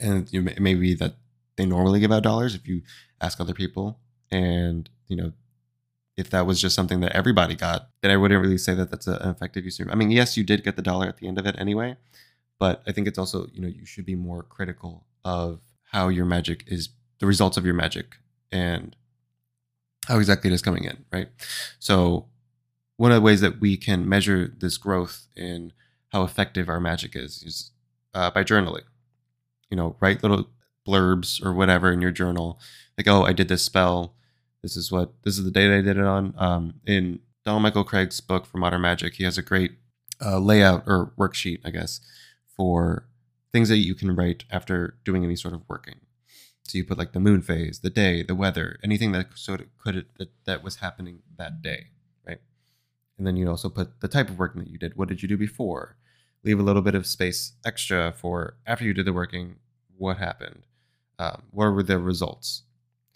And 0.00 0.32
you 0.32 0.42
may, 0.42 0.52
it 0.52 0.60
may 0.60 0.74
be 0.74 0.94
that 0.94 1.16
they 1.56 1.66
normally 1.66 2.00
give 2.00 2.12
out 2.12 2.22
dollars 2.22 2.54
if 2.54 2.66
you 2.66 2.82
ask 3.20 3.40
other 3.40 3.54
people. 3.54 3.98
And, 4.30 4.88
you 5.08 5.16
know, 5.16 5.32
if 6.16 6.30
that 6.30 6.46
was 6.46 6.60
just 6.60 6.74
something 6.74 7.00
that 7.00 7.12
everybody 7.12 7.54
got, 7.54 7.88
then 8.02 8.10
I 8.10 8.16
wouldn't 8.16 8.40
really 8.40 8.58
say 8.58 8.74
that 8.74 8.90
that's 8.90 9.06
an 9.06 9.28
effective 9.28 9.64
use 9.64 9.80
of. 9.80 9.88
I 9.90 9.94
mean, 9.94 10.10
yes, 10.10 10.36
you 10.36 10.44
did 10.44 10.64
get 10.64 10.76
the 10.76 10.82
dollar 10.82 11.06
at 11.06 11.18
the 11.18 11.28
end 11.28 11.38
of 11.38 11.46
it 11.46 11.56
anyway, 11.58 11.96
but 12.58 12.82
I 12.86 12.92
think 12.92 13.06
it's 13.06 13.18
also, 13.18 13.46
you 13.52 13.60
know, 13.60 13.68
you 13.68 13.86
should 13.86 14.04
be 14.04 14.14
more 14.14 14.42
critical 14.42 15.04
of 15.24 15.60
how 15.90 16.08
your 16.08 16.24
magic 16.24 16.64
is, 16.66 16.90
the 17.18 17.26
results 17.26 17.56
of 17.56 17.64
your 17.64 17.74
magic 17.74 18.16
and 18.50 18.96
how 20.06 20.18
exactly 20.18 20.50
it 20.50 20.54
is 20.54 20.62
coming 20.62 20.84
in, 20.84 21.04
right? 21.12 21.28
So, 21.78 22.26
one 22.96 23.10
of 23.10 23.16
the 23.16 23.22
ways 23.22 23.40
that 23.40 23.60
we 23.60 23.76
can 23.76 24.08
measure 24.08 24.52
this 24.58 24.76
growth 24.76 25.26
in 25.34 25.72
how 26.12 26.22
effective 26.24 26.68
our 26.68 26.78
magic 26.78 27.16
is 27.16 27.42
is 27.42 27.70
uh, 28.14 28.30
by 28.30 28.44
journaling. 28.44 28.82
You 29.72 29.76
know, 29.76 29.96
write 30.00 30.22
little 30.22 30.50
blurbs 30.86 31.42
or 31.42 31.54
whatever 31.54 31.90
in 31.90 32.02
your 32.02 32.10
journal, 32.10 32.60
like, 32.98 33.08
oh, 33.08 33.24
I 33.24 33.32
did 33.32 33.48
this 33.48 33.64
spell. 33.64 34.14
This 34.62 34.76
is 34.76 34.92
what 34.92 35.14
this 35.24 35.38
is 35.38 35.44
the 35.44 35.50
date 35.50 35.74
I 35.74 35.80
did 35.80 35.96
it 35.96 36.04
on. 36.04 36.34
Um, 36.36 36.74
in 36.86 37.20
Donald 37.42 37.62
Michael 37.62 37.82
Kraig's 37.82 38.20
book 38.20 38.44
for 38.44 38.58
Modern 38.58 38.82
Magic, 38.82 39.14
he 39.14 39.24
has 39.24 39.38
a 39.38 39.42
great 39.42 39.72
uh, 40.20 40.38
layout 40.38 40.84
or 40.86 41.14
worksheet, 41.18 41.60
I 41.64 41.70
guess, 41.70 42.00
for 42.54 43.08
things 43.50 43.70
that 43.70 43.78
you 43.78 43.94
can 43.94 44.14
write 44.14 44.44
after 44.50 44.98
doing 45.06 45.24
any 45.24 45.36
sort 45.36 45.54
of 45.54 45.62
working. 45.68 46.00
So 46.64 46.76
you 46.76 46.84
put 46.84 46.98
like 46.98 47.12
the 47.12 47.20
moon 47.20 47.40
phase, 47.40 47.80
the 47.80 47.90
day, 47.90 48.22
the 48.22 48.34
weather, 48.34 48.78
anything 48.84 49.12
that 49.12 49.38
sort 49.38 49.62
of 49.62 49.66
could 49.78 50.06
that, 50.18 50.32
that 50.44 50.62
was 50.62 50.76
happening 50.76 51.20
that 51.38 51.62
day, 51.62 51.86
right? 52.26 52.40
And 53.18 53.26
then 53.26 53.36
you 53.36 53.48
also 53.48 53.68
put 53.68 54.00
the 54.00 54.08
type 54.08 54.28
of 54.28 54.38
working 54.38 54.62
that 54.62 54.70
you 54.70 54.78
did. 54.78 54.96
What 54.96 55.08
did 55.08 55.22
you 55.22 55.28
do 55.28 55.36
before? 55.36 55.96
Leave 56.44 56.58
a 56.58 56.62
little 56.62 56.82
bit 56.82 56.94
of 56.94 57.06
space 57.06 57.52
extra 57.64 58.12
for 58.16 58.56
after 58.66 58.84
you 58.84 58.94
did 58.94 59.06
the 59.06 59.12
working. 59.12 59.56
What 59.96 60.18
happened? 60.18 60.66
Um, 61.18 61.42
what 61.50 61.70
were 61.70 61.82
the 61.82 61.98
results? 61.98 62.62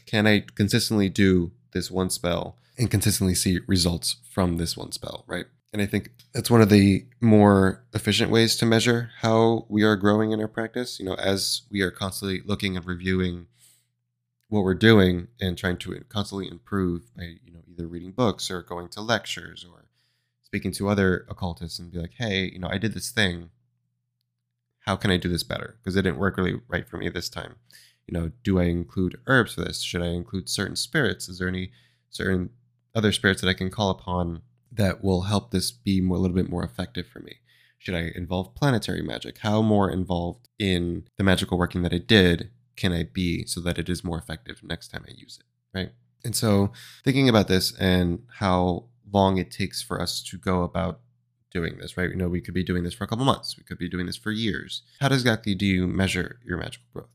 Can 0.05 0.27
I 0.27 0.45
consistently 0.55 1.09
do 1.09 1.51
this 1.73 1.91
one 1.91 2.11
spell 2.11 2.57
and 2.79 2.91
consistently 2.91 3.35
see 3.35 3.61
results 3.67 4.17
from 4.31 4.57
this 4.57 4.77
one 4.77 4.93
spell, 4.93 5.25
right? 5.27 5.47
And 5.73 5.83
I 5.83 5.87
think 5.87 6.13
that's 6.33 6.51
one 6.51 6.61
of 6.61 6.69
the 6.69 7.07
more 7.21 7.85
efficient 7.93 8.31
ways 8.31 8.57
to 8.57 8.67
measure 8.67 9.11
how 9.21 9.67
we 9.69 9.83
are 9.83 9.97
growing 9.97 10.33
in 10.33 10.41
our 10.41 10.49
practice. 10.49 10.99
You 11.01 11.07
know, 11.07 11.15
as 11.15 11.63
we 11.71 11.81
are 11.81 11.91
constantly 11.91 12.43
looking 12.45 12.77
and 12.77 12.87
reviewing 12.87 13.47
what 14.49 14.63
we're 14.63 14.75
doing 14.75 15.29
and 15.41 15.59
trying 15.59 15.77
to 15.79 16.05
constantly 16.09 16.49
improve 16.49 17.15
by 17.17 17.35
you 17.45 17.53
know 17.53 17.61
either 17.69 17.87
reading 17.87 18.13
books 18.13 18.51
or 18.51 18.63
going 18.63 18.89
to 18.89 19.01
lectures 19.01 19.67
or 19.69 19.87
speaking 20.57 20.73
to 20.73 20.89
other 20.89 21.27
occultists 21.29 21.79
and 21.79 21.93
be 21.93 21.99
like, 21.99 22.15
hey, 22.17 22.51
you 22.51 22.59
know, 22.59 22.71
I 22.71 22.79
did 22.79 22.95
this 22.95 23.11
thing. 23.11 23.51
How 24.87 24.97
can 24.97 25.11
I 25.11 25.19
do 25.19 25.29
this 25.29 25.43
better? 25.43 25.77
Because 25.79 25.97
it 25.97 26.03
didn't 26.03 26.19
work 26.19 26.39
really 26.39 26.59
right 26.67 26.89
for 26.89 26.97
me 26.97 27.11
this 27.11 27.29
time. 27.29 27.57
You 28.07 28.19
know, 28.19 28.31
do 28.43 28.59
I 28.59 28.63
include 28.63 29.21
herbs 29.27 29.53
for 29.53 29.61
this? 29.61 29.83
Should 29.83 30.01
I 30.01 30.07
include 30.07 30.49
certain 30.49 30.75
spirits? 30.75 31.29
Is 31.29 31.39
there 31.39 31.49
any 31.49 31.73
certain 32.09 32.49
other 32.95 33.13
spirits 33.13 33.43
that 33.43 33.51
I 33.51 33.53
can 33.53 33.69
call 33.69 33.91
upon 33.91 34.41
that 34.73 35.05
will 35.05 35.23
help 35.23 35.51
this 35.51 35.71
be 35.71 36.01
more, 36.01 36.17
a 36.17 36.21
little 36.21 36.35
bit 36.35 36.49
more 36.49 36.65
effective 36.65 37.07
for 37.07 37.19
me? 37.19 37.35
Should 37.77 37.95
I 37.95 38.13
involve 38.15 38.55
planetary 38.55 39.03
magic? 39.03 39.37
How 39.43 39.61
more 39.61 39.91
involved 39.91 40.49
in 40.59 41.07
the 41.19 41.25
magical 41.25 41.59
working 41.59 41.83
that 41.83 41.93
I 41.93 41.99
did 41.99 42.49
can 42.77 42.95
I 42.95 43.03
be 43.03 43.45
so 43.45 43.61
that 43.61 43.77
it 43.77 43.91
is 43.91 44.03
more 44.03 44.17
effective 44.17 44.63
next 44.63 44.89
time 44.89 45.05
I 45.07 45.13
use 45.19 45.39
it? 45.39 45.79
Right. 45.79 45.93
And 46.25 46.35
so 46.35 46.73
thinking 47.05 47.29
about 47.29 47.47
this 47.47 47.77
and 47.79 48.23
how 48.39 48.87
long 49.13 49.39
it 49.39 49.51
takes 49.51 49.83
for 49.83 50.01
us 50.01 50.23
to 50.23 50.39
go 50.39 50.63
about 50.63 51.01
doing 51.53 51.79
this, 51.79 51.97
right? 51.97 52.11
You 52.11 52.17
know, 52.17 52.29
we 52.29 52.41
could 52.41 52.55
be 52.55 52.65
doing 52.65 52.85
this 52.85 52.95
for 52.95 53.05
a 53.05 53.07
couple 53.07 53.25
months, 53.25 53.57
we 53.57 53.65
could 53.65 53.79
be 53.79 53.89
doing 53.89 54.07
this 54.07 54.17
for 54.17 54.31
years. 54.31 54.83
How 55.01 55.09
exactly 55.09 55.55
do 55.55 55.65
you 55.65 55.87
measure 55.87 56.41
your 56.45 56.59
magical 56.59 56.87
growth? 56.93 57.09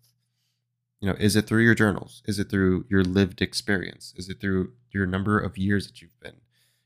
You 0.99 1.09
know, 1.09 1.15
is 1.19 1.35
it 1.35 1.47
through 1.47 1.63
your 1.63 1.75
journals? 1.75 2.21
Is 2.25 2.39
it 2.39 2.49
through 2.49 2.85
your 2.89 3.03
lived 3.03 3.41
experience? 3.41 4.13
Is 4.17 4.29
it 4.29 4.39
through 4.39 4.73
your 4.91 5.05
number 5.05 5.39
of 5.39 5.57
years 5.57 5.87
that 5.87 6.01
you've 6.01 6.19
been? 6.19 6.41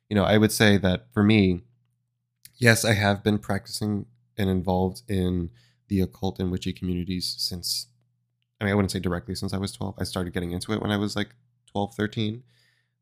You 0.10 0.16
know, 0.16 0.24
I 0.24 0.38
would 0.38 0.52
say 0.52 0.78
that 0.78 1.08
for 1.14 1.22
me, 1.24 1.62
yes, 2.56 2.86
I 2.86 2.94
have 2.94 3.24
been 3.24 3.40
practicing 3.40 4.06
and 4.38 4.50
involved 4.50 5.02
in 5.08 5.50
the 5.88 6.02
occult 6.02 6.40
and 6.40 6.52
witchy 6.52 6.74
communities 6.74 7.36
since, 7.38 7.88
I 8.60 8.66
mean, 8.66 8.72
I 8.72 8.76
wouldn't 8.76 8.92
say 8.92 9.00
directly 9.00 9.36
since 9.36 9.54
I 9.54 9.58
was 9.58 9.72
12. 9.74 9.96
I 9.98 10.04
started 10.04 10.34
getting 10.34 10.52
into 10.52 10.72
it 10.72 10.82
when 10.82 10.92
I 10.92 10.98
was 10.98 11.16
like 11.16 11.36
12, 11.72 11.96
13. 11.96 12.44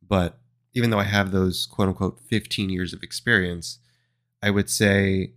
But 0.06 0.40
even 0.74 0.90
though 0.90 1.00
I 1.00 1.04
have 1.06 1.32
those 1.32 1.66
quote 1.66 1.90
unquote 1.90 2.20
15 2.30 2.70
years 2.70 2.94
of 2.94 3.04
experience, 3.04 3.80
I 4.42 4.50
would 4.50 4.70
say 4.70 5.34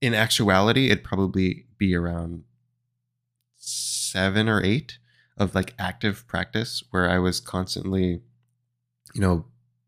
in 0.00 0.14
actuality, 0.14 0.86
it'd 0.86 1.04
probably 1.04 1.66
be 1.78 1.94
around 1.94 2.44
seven 3.56 4.48
or 4.48 4.62
eight 4.62 4.98
of 5.36 5.54
like 5.54 5.74
active 5.78 6.26
practice 6.26 6.82
where 6.90 7.08
I 7.08 7.18
was 7.18 7.40
constantly, 7.40 8.20
you 9.14 9.20
know, 9.20 9.46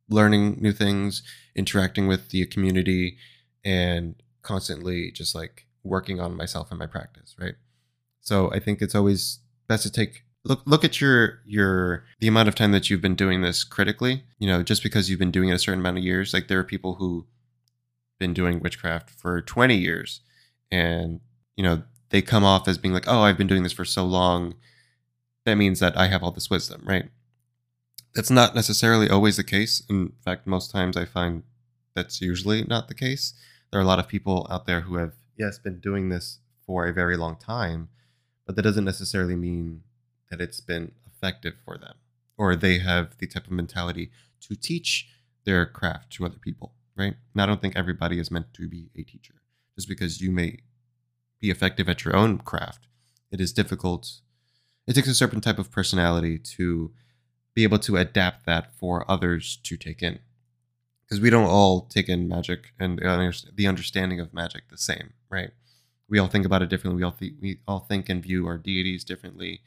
learning 0.08 0.58
new 0.60 0.72
things, 0.72 1.22
interacting 1.54 2.06
with 2.06 2.30
the 2.30 2.46
community, 2.46 3.18
and 3.64 4.14
constantly 4.42 5.10
just 5.10 5.34
like 5.34 5.66
working 5.82 6.20
on 6.20 6.36
myself 6.36 6.70
and 6.70 6.78
my 6.78 6.86
practice, 6.86 7.34
right? 7.38 7.54
So 8.20 8.50
I 8.52 8.58
think 8.58 8.80
it's 8.80 8.94
always 8.94 9.40
best 9.68 9.82
to 9.84 9.90
take 9.90 10.24
look 10.46 10.62
look 10.64 10.84
at 10.84 11.00
your 11.00 11.40
your 11.44 12.04
the 12.20 12.28
amount 12.28 12.48
of 12.48 12.54
time 12.54 12.72
that 12.72 12.88
you've 12.88 13.00
been 13.00 13.14
doing 13.14 13.42
this 13.42 13.64
critically. 13.64 14.22
You 14.38 14.48
know, 14.48 14.62
just 14.62 14.82
because 14.82 15.10
you've 15.10 15.18
been 15.18 15.30
doing 15.30 15.48
it 15.48 15.54
a 15.54 15.58
certain 15.58 15.80
amount 15.80 15.98
of 15.98 16.04
years, 16.04 16.32
like 16.32 16.48
there 16.48 16.58
are 16.58 16.64
people 16.64 16.94
who 16.94 17.26
been 18.18 18.32
doing 18.32 18.60
witchcraft 18.60 19.10
for 19.10 19.42
20 19.42 19.76
years 19.76 20.22
and 20.72 21.20
you 21.54 21.62
know 21.62 21.82
they 22.08 22.22
come 22.22 22.44
off 22.44 22.66
as 22.66 22.78
being 22.78 22.94
like 22.94 23.06
oh 23.06 23.20
i've 23.20 23.36
been 23.36 23.46
doing 23.46 23.62
this 23.62 23.72
for 23.72 23.84
so 23.84 24.04
long. 24.04 24.54
That 25.44 25.56
means 25.56 25.80
that 25.80 25.96
i 25.96 26.06
have 26.06 26.22
all 26.22 26.30
this 26.30 26.50
wisdom 26.50 26.82
right? 26.84 27.10
That's 28.14 28.30
not 28.30 28.54
necessarily 28.54 29.10
always 29.10 29.36
the 29.36 29.44
case. 29.44 29.82
In 29.90 30.12
fact 30.24 30.46
most 30.46 30.70
times 30.70 30.96
i 30.96 31.04
find 31.04 31.42
that's 31.94 32.20
usually 32.20 32.64
not 32.64 32.88
the 32.88 32.94
case. 32.94 33.34
There 33.70 33.80
are 33.80 33.84
a 33.84 33.86
lot 33.86 33.98
of 33.98 34.08
people 34.08 34.46
out 34.50 34.66
there 34.66 34.82
who 34.82 34.96
have 34.96 35.14
yes 35.36 35.58
been 35.58 35.80
doing 35.80 36.08
this 36.08 36.38
for 36.64 36.86
a 36.86 36.92
very 36.92 37.16
long 37.16 37.36
time 37.36 37.88
but 38.46 38.54
that 38.54 38.62
doesn't 38.62 38.84
necessarily 38.84 39.36
mean 39.36 39.82
that 40.30 40.40
it's 40.40 40.60
been 40.60 40.92
effective 41.06 41.54
for 41.64 41.78
them 41.78 41.94
or 42.36 42.54
they 42.54 42.78
have 42.78 43.16
the 43.18 43.26
type 43.26 43.46
of 43.46 43.52
mentality 43.52 44.10
to 44.40 44.54
teach 44.54 45.08
their 45.44 45.64
craft 45.66 46.12
to 46.12 46.26
other 46.26 46.38
people, 46.38 46.74
right? 46.96 47.14
And 47.32 47.42
I 47.42 47.46
don't 47.46 47.60
think 47.60 47.76
everybody 47.76 48.18
is 48.18 48.30
meant 48.30 48.52
to 48.54 48.68
be 48.68 48.90
a 48.96 49.02
teacher. 49.02 49.34
Just 49.74 49.88
because 49.88 50.20
you 50.20 50.30
may 50.30 50.58
be 51.40 51.50
effective 51.50 51.88
at 51.88 52.04
your 52.04 52.16
own 52.16 52.38
craft, 52.38 52.86
it 53.30 53.40
is 53.40 53.52
difficult. 53.52 54.20
It 54.86 54.94
takes 54.94 55.08
a 55.08 55.14
certain 55.14 55.40
type 55.40 55.58
of 55.58 55.70
personality 55.70 56.38
to 56.38 56.92
be 57.54 57.62
able 57.62 57.78
to 57.80 57.96
adapt 57.96 58.46
that 58.46 58.72
for 58.76 59.10
others 59.10 59.58
to 59.64 59.76
take 59.76 60.02
in. 60.02 60.18
Because 61.02 61.20
we 61.20 61.30
don't 61.30 61.48
all 61.48 61.82
take 61.82 62.08
in 62.08 62.28
magic 62.28 62.72
and 62.80 62.98
the 62.98 63.66
understanding 63.66 64.20
of 64.20 64.34
magic 64.34 64.68
the 64.68 64.78
same, 64.78 65.12
right? 65.30 65.50
We 66.08 66.18
all 66.18 66.26
think 66.26 66.44
about 66.44 66.62
it 66.62 66.68
differently. 66.68 66.98
We 66.98 67.04
all 67.04 67.12
th- 67.12 67.34
we 67.40 67.60
all 67.66 67.80
think 67.80 68.08
and 68.08 68.22
view 68.22 68.46
our 68.46 68.58
deities 68.58 69.04
differently 69.04 69.60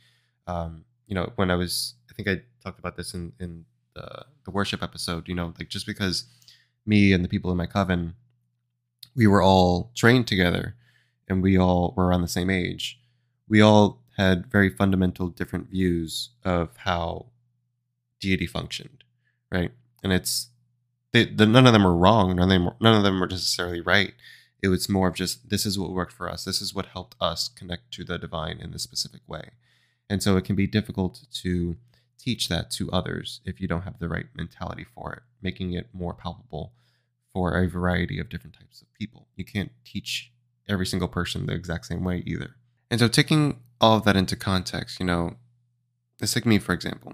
um, 0.50 0.86
you 1.08 1.16
know, 1.16 1.32
when 1.36 1.52
I 1.52 1.56
was, 1.56 1.94
I 2.10 2.14
think 2.14 2.28
I 2.28 2.42
talked 2.64 2.80
about 2.80 2.98
this 2.98 3.14
in, 3.14 3.34
in 3.40 3.66
the, 3.94 4.26
the 4.46 4.52
worship 4.52 4.82
episode, 4.82 5.28
you 5.28 5.36
know, 5.36 5.54
like 5.60 5.70
just 5.70 5.86
because 5.86 6.26
me 6.86 7.14
and 7.14 7.24
the 7.24 7.30
people 7.30 7.52
in 7.52 7.58
my 7.58 7.68
coven, 7.68 8.16
we 9.16 9.28
were 9.28 9.42
all 9.42 9.92
trained 9.96 10.28
together 10.28 10.76
and 11.28 11.44
we 11.44 11.58
all 11.58 11.94
were 11.96 12.08
around 12.08 12.22
the 12.22 12.28
same 12.28 12.50
age, 12.50 13.00
we 13.48 13.62
all 13.62 14.02
had 14.18 14.52
very 14.52 14.70
fundamental 14.70 15.28
different 15.28 15.70
views 15.70 16.30
of 16.44 16.76
how 16.78 17.28
deity 18.20 18.48
functioned, 18.48 19.04
right? 19.52 19.72
And 20.04 20.12
it's, 20.12 20.50
they, 21.14 21.26
the, 21.26 21.46
none 21.46 21.68
of 21.68 21.74
them 21.74 21.86
are 21.86 21.96
wrong, 21.96 22.36
none 22.36 22.52
of 22.52 22.64
them, 22.64 22.74
none 22.82 22.96
of 22.96 23.04
them 23.04 23.20
were 23.20 23.28
necessarily 23.28 23.82
right. 23.82 24.14
It 24.62 24.68
was 24.68 24.90
more 24.90 25.08
of 25.08 25.16
just 25.16 25.50
this 25.50 25.66
is 25.66 25.80
what 25.80 25.92
worked 25.92 26.12
for 26.12 26.30
us. 26.30 26.44
This 26.44 26.62
is 26.62 26.74
what 26.74 26.88
helped 26.88 27.16
us 27.22 27.48
connect 27.48 27.92
to 27.94 28.04
the 28.04 28.18
divine 28.18 28.60
in 28.60 28.72
this 28.72 28.84
specific 28.84 29.22
way. 29.28 29.52
And 30.10 30.24
so 30.24 30.38
it 30.38 30.46
can 30.46 30.56
be 30.56 30.68
difficult 30.68 31.22
to 31.42 31.78
teach 32.18 32.50
that 32.50 32.72
to 32.72 32.92
others 32.92 33.42
if 33.46 33.62
you 33.62 33.68
don't 33.68 33.84
have 33.84 34.00
the 34.00 34.10
right 34.10 34.26
mentality 34.36 34.86
for 34.96 35.14
it, 35.14 35.24
making 35.42 35.74
it 35.74 35.88
more 35.94 36.14
palpable 36.14 36.74
for 37.32 37.58
a 37.58 37.68
variety 37.68 38.20
of 38.20 38.30
different 38.30 38.58
types 38.60 38.82
of 38.82 38.94
people. 38.94 39.28
You 39.36 39.46
can't 39.46 39.72
teach 39.86 40.32
every 40.68 40.86
single 40.86 41.08
person 41.08 41.46
the 41.46 41.54
exact 41.54 41.86
same 41.86 42.04
way 42.04 42.24
either. 42.26 42.56
And 42.92 43.00
so 43.00 43.08
taking 43.08 43.60
all 43.80 43.98
of 43.98 44.04
that 44.06 44.16
into 44.16 44.36
context, 44.36 45.00
you 45.00 45.06
know, 45.06 45.36
let's 46.20 46.34
take 46.34 46.46
me 46.46 46.60
for 46.60 46.74
example. 46.74 47.14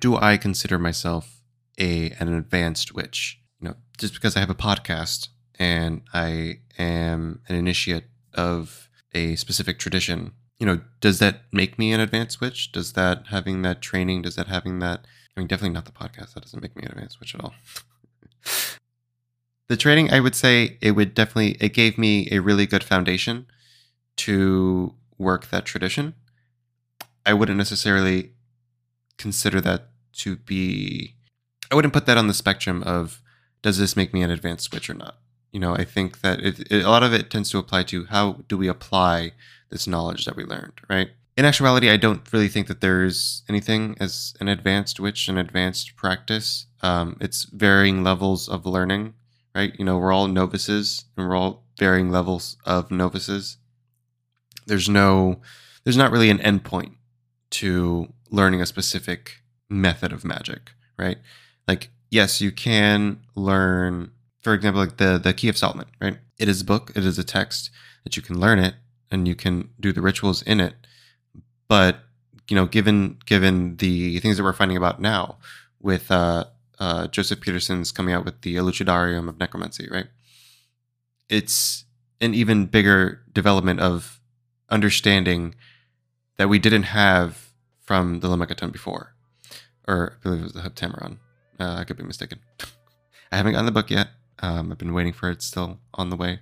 Do 0.00 0.16
I 0.16 0.36
consider 0.36 0.78
myself 0.78 1.42
a 1.78 2.10
an 2.20 2.32
advanced 2.32 2.94
witch? 2.94 3.40
You 3.60 3.68
know, 3.68 3.74
just 3.98 4.14
because 4.14 4.36
I 4.36 4.40
have 4.40 4.50
a 4.50 4.54
podcast 4.54 5.28
and 5.58 6.02
I 6.14 6.60
am 6.78 7.40
an 7.48 7.56
initiate 7.56 8.04
of 8.34 8.88
a 9.12 9.34
specific 9.36 9.78
tradition 9.78 10.32
you 10.58 10.66
know, 10.66 10.80
does 11.00 11.18
that 11.20 11.42
make 11.52 11.78
me 11.78 11.92
an 11.92 12.00
advanced 12.00 12.40
witch? 12.40 12.72
Does 12.72 12.94
that 12.94 13.28
having 13.28 13.62
that 13.62 13.80
training, 13.80 14.22
does 14.22 14.36
that 14.36 14.48
having 14.48 14.80
that, 14.80 15.06
I 15.36 15.40
mean, 15.40 15.46
definitely 15.46 15.74
not 15.74 15.84
the 15.84 15.92
podcast. 15.92 16.34
That 16.34 16.42
doesn't 16.42 16.62
make 16.62 16.76
me 16.76 16.82
an 16.84 16.92
advanced 16.92 17.20
witch 17.20 17.34
at 17.34 17.42
all. 17.42 17.54
the 19.68 19.76
training, 19.76 20.12
I 20.12 20.20
would 20.20 20.34
say 20.34 20.78
it 20.80 20.92
would 20.92 21.14
definitely, 21.14 21.56
it 21.60 21.74
gave 21.74 21.96
me 21.96 22.28
a 22.32 22.40
really 22.40 22.66
good 22.66 22.82
foundation 22.82 23.46
to 24.16 24.94
work 25.16 25.50
that 25.50 25.64
tradition. 25.64 26.14
I 27.24 27.34
wouldn't 27.34 27.58
necessarily 27.58 28.32
consider 29.16 29.60
that 29.60 29.88
to 30.14 30.36
be, 30.36 31.14
I 31.70 31.76
wouldn't 31.76 31.94
put 31.94 32.06
that 32.06 32.18
on 32.18 32.26
the 32.26 32.34
spectrum 32.34 32.82
of, 32.82 33.22
does 33.62 33.78
this 33.78 33.96
make 33.96 34.12
me 34.12 34.22
an 34.22 34.30
advanced 34.30 34.72
witch 34.72 34.90
or 34.90 34.94
not? 34.94 35.18
You 35.52 35.60
know, 35.60 35.74
I 35.74 35.84
think 35.84 36.20
that 36.20 36.40
it, 36.40 36.60
it, 36.70 36.84
a 36.84 36.90
lot 36.90 37.02
of 37.02 37.12
it 37.12 37.30
tends 37.30 37.50
to 37.50 37.58
apply 37.58 37.84
to 37.84 38.06
how 38.06 38.40
do 38.48 38.56
we 38.56 38.68
apply 38.68 39.32
this 39.70 39.86
knowledge 39.86 40.24
that 40.24 40.36
we 40.36 40.44
learned, 40.44 40.80
right? 40.88 41.10
In 41.36 41.44
actuality, 41.44 41.88
I 41.88 41.96
don't 41.96 42.32
really 42.32 42.48
think 42.48 42.66
that 42.66 42.80
there's 42.80 43.42
anything 43.48 43.96
as 44.00 44.34
an 44.40 44.48
advanced 44.48 44.98
witch, 44.98 45.28
an 45.28 45.38
advanced 45.38 45.94
practice. 45.94 46.66
Um, 46.82 47.16
it's 47.20 47.44
varying 47.44 48.02
levels 48.02 48.48
of 48.48 48.66
learning, 48.66 49.14
right? 49.54 49.72
You 49.78 49.84
know, 49.84 49.98
we're 49.98 50.12
all 50.12 50.26
novices 50.26 51.04
and 51.16 51.28
we're 51.28 51.36
all 51.36 51.64
varying 51.78 52.10
levels 52.10 52.56
of 52.64 52.90
novices. 52.90 53.58
There's 54.66 54.88
no, 54.88 55.40
there's 55.84 55.96
not 55.96 56.10
really 56.10 56.30
an 56.30 56.38
endpoint 56.38 56.94
to 57.50 58.12
learning 58.30 58.60
a 58.60 58.66
specific 58.66 59.42
method 59.70 60.12
of 60.12 60.24
magic, 60.24 60.72
right? 60.98 61.18
Like, 61.66 61.90
yes, 62.10 62.40
you 62.40 62.50
can 62.50 63.20
learn, 63.34 64.10
for 64.40 64.54
example, 64.54 64.82
like 64.82 64.96
the 64.96 65.18
the 65.18 65.32
Key 65.32 65.48
of 65.48 65.56
Solomon, 65.56 65.86
right? 66.00 66.18
It 66.38 66.48
is 66.48 66.62
a 66.62 66.64
book, 66.64 66.92
it 66.94 67.04
is 67.04 67.18
a 67.18 67.24
text 67.24 67.70
that 68.04 68.16
you 68.16 68.22
can 68.22 68.40
learn 68.40 68.58
it, 68.58 68.74
and 69.10 69.26
you 69.26 69.34
can 69.34 69.70
do 69.80 69.92
the 69.92 70.02
rituals 70.02 70.42
in 70.42 70.60
it. 70.60 70.74
But 71.68 72.00
you 72.48 72.56
know, 72.56 72.66
given 72.66 73.18
given 73.26 73.76
the 73.76 74.18
things 74.20 74.36
that 74.36 74.42
we're 74.42 74.52
finding 74.52 74.76
about 74.76 75.00
now 75.00 75.36
with 75.80 76.10
uh, 76.10 76.44
uh, 76.78 77.06
Joseph 77.08 77.40
Peterson's 77.40 77.92
coming 77.92 78.14
out 78.14 78.24
with 78.24 78.40
the 78.42 78.56
Elucidarium 78.56 79.28
of 79.28 79.38
Necromancy, 79.38 79.88
right? 79.90 80.06
It's 81.28 81.84
an 82.20 82.34
even 82.34 82.66
bigger 82.66 83.22
development 83.32 83.80
of 83.80 84.20
understanding 84.70 85.54
that 86.36 86.48
we 86.48 86.58
didn't 86.58 86.84
have 86.84 87.50
from 87.80 88.20
the 88.20 88.28
Lemegeton 88.28 88.72
before, 88.72 89.14
or 89.86 90.16
I 90.16 90.22
believe 90.22 90.40
it 90.40 90.44
was 90.44 90.52
the 90.52 90.60
Heptameron. 90.60 91.18
Uh, 91.60 91.76
I 91.78 91.84
could 91.84 91.96
be 91.96 92.04
mistaken. 92.04 92.40
I 93.32 93.36
haven't 93.36 93.52
gotten 93.52 93.66
the 93.66 93.72
book 93.72 93.90
yet. 93.90 94.08
Um, 94.40 94.72
I've 94.72 94.78
been 94.78 94.94
waiting 94.94 95.12
for 95.12 95.30
it, 95.30 95.42
still 95.42 95.78
on 95.94 96.10
the 96.10 96.16
way, 96.16 96.40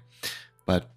but 0.66 0.90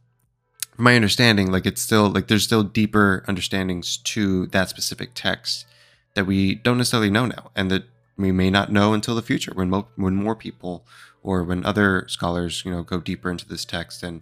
from 0.80 0.86
my 0.86 0.96
understanding, 0.96 1.52
like 1.52 1.66
it's 1.66 1.82
still 1.82 2.10
like 2.10 2.30
there's 2.30 2.46
still 2.46 2.64
deeper 2.64 3.26
understandings 3.28 3.98
to 3.98 4.48
that 4.48 4.70
specific 4.70 5.10
text 5.14 5.66
that 6.14 6.26
we 6.26 6.56
don't 6.56 6.78
necessarily 6.78 7.10
know 7.10 7.26
now, 7.26 7.52
and 7.54 7.70
that 7.70 7.84
we 8.16 8.32
may 8.32 8.50
not 8.50 8.72
know 8.72 8.94
until 8.94 9.14
the 9.14 9.22
future 9.22 9.52
when 9.54 9.70
mo- 9.70 9.90
when 9.98 10.16
more 10.16 10.38
people 10.38 10.86
or 11.22 11.44
when 11.44 11.66
other 11.66 12.06
scholars 12.08 12.64
you 12.64 12.72
know 12.72 12.82
go 12.82 13.02
deeper 13.02 13.30
into 13.30 13.46
this 13.46 13.66
text 13.66 14.04
and 14.04 14.22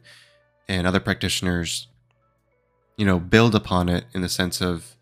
and 0.67 0.87
other 0.87 0.99
practitioners 0.99 1.89
you 2.97 3.05
know 3.05 3.19
build 3.19 3.53
upon 3.53 3.87
it 3.87 4.05
in 4.15 4.21
the 4.21 4.29
sense 4.29 4.59
of 4.59 4.95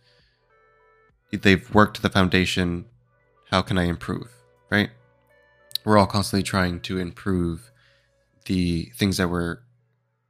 they've 1.31 1.73
worked 1.73 2.01
the 2.01 2.09
foundation 2.09 2.83
how 3.49 3.61
can 3.61 3.77
i 3.77 3.83
improve 3.83 4.29
right? 4.69 4.89
We're 5.85 5.97
all 5.97 6.05
constantly 6.05 6.43
trying 6.43 6.81
to 6.81 6.97
improve 6.97 7.71
the 8.45 8.91
things 8.95 9.15
that 9.17 9.29
were 9.29 9.61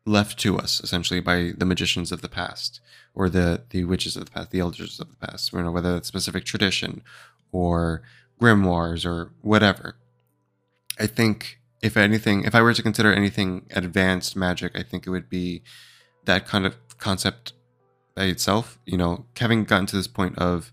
left 0.05 0.39
to 0.39 0.57
us 0.57 0.79
essentially 0.81 1.19
by 1.19 1.51
the 1.57 1.65
magicians 1.65 2.11
of 2.11 2.21
the 2.21 2.29
past 2.29 2.79
or 3.15 3.27
the 3.27 3.63
the 3.71 3.83
witches 3.85 4.15
of 4.15 4.25
the 4.25 4.31
past 4.31 4.51
the 4.51 4.59
elders 4.59 4.99
of 4.99 5.09
the 5.09 5.27
past 5.27 5.51
you 5.51 5.61
know 5.61 5.71
whether 5.71 5.93
that's 5.93 6.07
specific 6.07 6.45
tradition 6.45 7.01
or 7.51 8.03
grimoires 8.39 9.05
or 9.05 9.31
whatever. 9.41 9.95
I 10.99 11.07
think 11.07 11.59
if 11.85 11.95
anything 11.95 12.43
if 12.43 12.55
i 12.55 12.61
were 12.61 12.73
to 12.73 12.81
consider 12.81 13.13
anything 13.13 13.67
advanced 13.71 14.35
magic 14.35 14.71
i 14.75 14.81
think 14.81 15.05
it 15.05 15.11
would 15.11 15.29
be 15.29 15.61
that 16.25 16.47
kind 16.47 16.65
of 16.65 16.75
concept 16.97 17.53
by 18.15 18.23
itself 18.23 18.79
you 18.85 18.97
know 18.97 19.25
having 19.37 19.63
gotten 19.63 19.85
to 19.85 19.95
this 19.95 20.07
point 20.07 20.37
of 20.37 20.71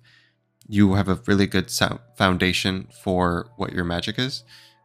you 0.69 0.95
have 0.95 1.09
a 1.09 1.21
really 1.27 1.47
good 1.47 1.71
foundation 2.17 2.89
for 3.03 3.51
what 3.57 3.73
your 3.73 3.85
magic 3.85 4.19
is 4.19 4.43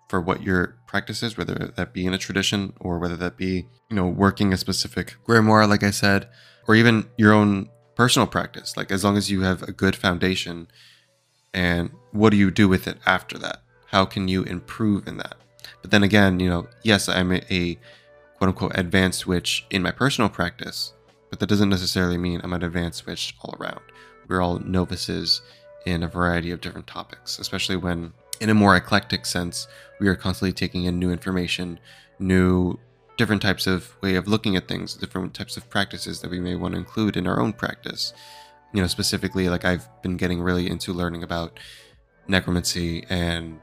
for 0.08 0.22
what 0.22 0.42
your 0.42 0.76
practice 0.88 1.22
is, 1.22 1.38
whether 1.38 1.74
that 1.76 1.94
be 1.94 2.06
in 2.06 2.14
a 2.14 2.18
tradition 2.18 2.74
or 2.80 2.98
whether 2.98 3.18
that 3.18 3.38
be, 3.38 3.68
you 3.90 3.96
know, 3.96 4.08
working 4.08 4.54
a 4.54 4.58
specific 4.58 5.16
grimoire, 5.28 5.68
like 5.68 5.84
I 5.84 5.92
said, 5.92 6.30
or 6.68 6.76
even 6.76 7.10
your 7.18 7.34
own 7.34 7.70
personal 7.96 8.28
practice. 8.28 8.78
Like 8.78 8.92
as 8.92 9.04
long 9.04 9.18
as 9.18 9.30
you 9.30 9.42
have 9.42 9.64
a 9.64 9.72
good 9.72 9.96
foundation 9.96 10.68
and 11.54 11.92
what 12.12 12.30
do 12.30 12.38
you 12.38 12.52
do 12.52 12.68
with 12.68 12.88
it 12.88 12.98
after 13.06 13.38
that? 13.40 13.64
How 13.88 14.06
can 14.06 14.28
you 14.28 14.44
improve 14.44 15.08
in 15.08 15.18
that? 15.18 15.36
But 15.82 15.92
then 15.92 16.04
again, 16.04 16.40
you 16.40 16.50
know, 16.50 16.68
yes, 16.84 17.10
I'm 17.10 17.32
a, 17.32 17.42
a 17.50 17.76
quote 18.38 18.50
unquote 18.50 18.78
advanced 18.78 19.28
witch 19.28 19.66
in 19.70 19.82
my 19.82 19.92
personal 19.92 20.30
practice, 20.30 20.94
but 21.30 21.40
that 21.40 21.48
doesn't 21.48 21.70
necessarily 21.70 22.18
mean 22.18 22.42
I'm 22.44 22.54
an 22.54 22.64
advanced 22.64 23.06
witch 23.06 23.36
all 23.42 23.56
around. 23.60 23.82
We're 24.28 24.42
all 24.42 24.60
novices 24.60 25.42
in 25.86 26.04
a 26.04 26.08
variety 26.08 26.52
of 26.52 26.62
different 26.62 26.88
topics, 26.88 27.40
especially 27.40 27.78
when 27.78 28.14
in 28.40 28.50
a 28.50 28.54
more 28.54 28.76
eclectic 28.76 29.26
sense, 29.26 29.68
we 30.00 30.08
are 30.08 30.16
constantly 30.16 30.54
taking 30.54 30.84
in 30.86 31.00
new 31.00 31.12
information, 31.12 31.80
new 32.20 32.80
different 33.18 33.42
types 33.42 33.66
of 33.66 33.96
way 34.02 34.16
of 34.16 34.28
looking 34.28 34.56
at 34.56 34.68
things, 34.68 34.94
different 34.94 35.34
types 35.34 35.58
of 35.58 35.70
practices 35.70 36.22
that 36.22 36.32
we 36.32 36.40
may 36.40 36.56
want 36.56 36.74
to 36.74 36.80
include 36.80 37.18
in 37.18 37.28
our 37.28 37.40
own 37.40 37.52
practice. 37.52 38.14
You 38.74 38.82
know, 38.82 38.88
specifically, 38.88 39.50
like 39.50 39.66
I've 39.66 39.88
been 40.02 40.18
getting 40.18 40.42
really 40.42 40.70
into 40.70 40.94
learning 40.94 41.24
about 41.24 41.60
necromancy 42.28 43.06
and 43.10 43.60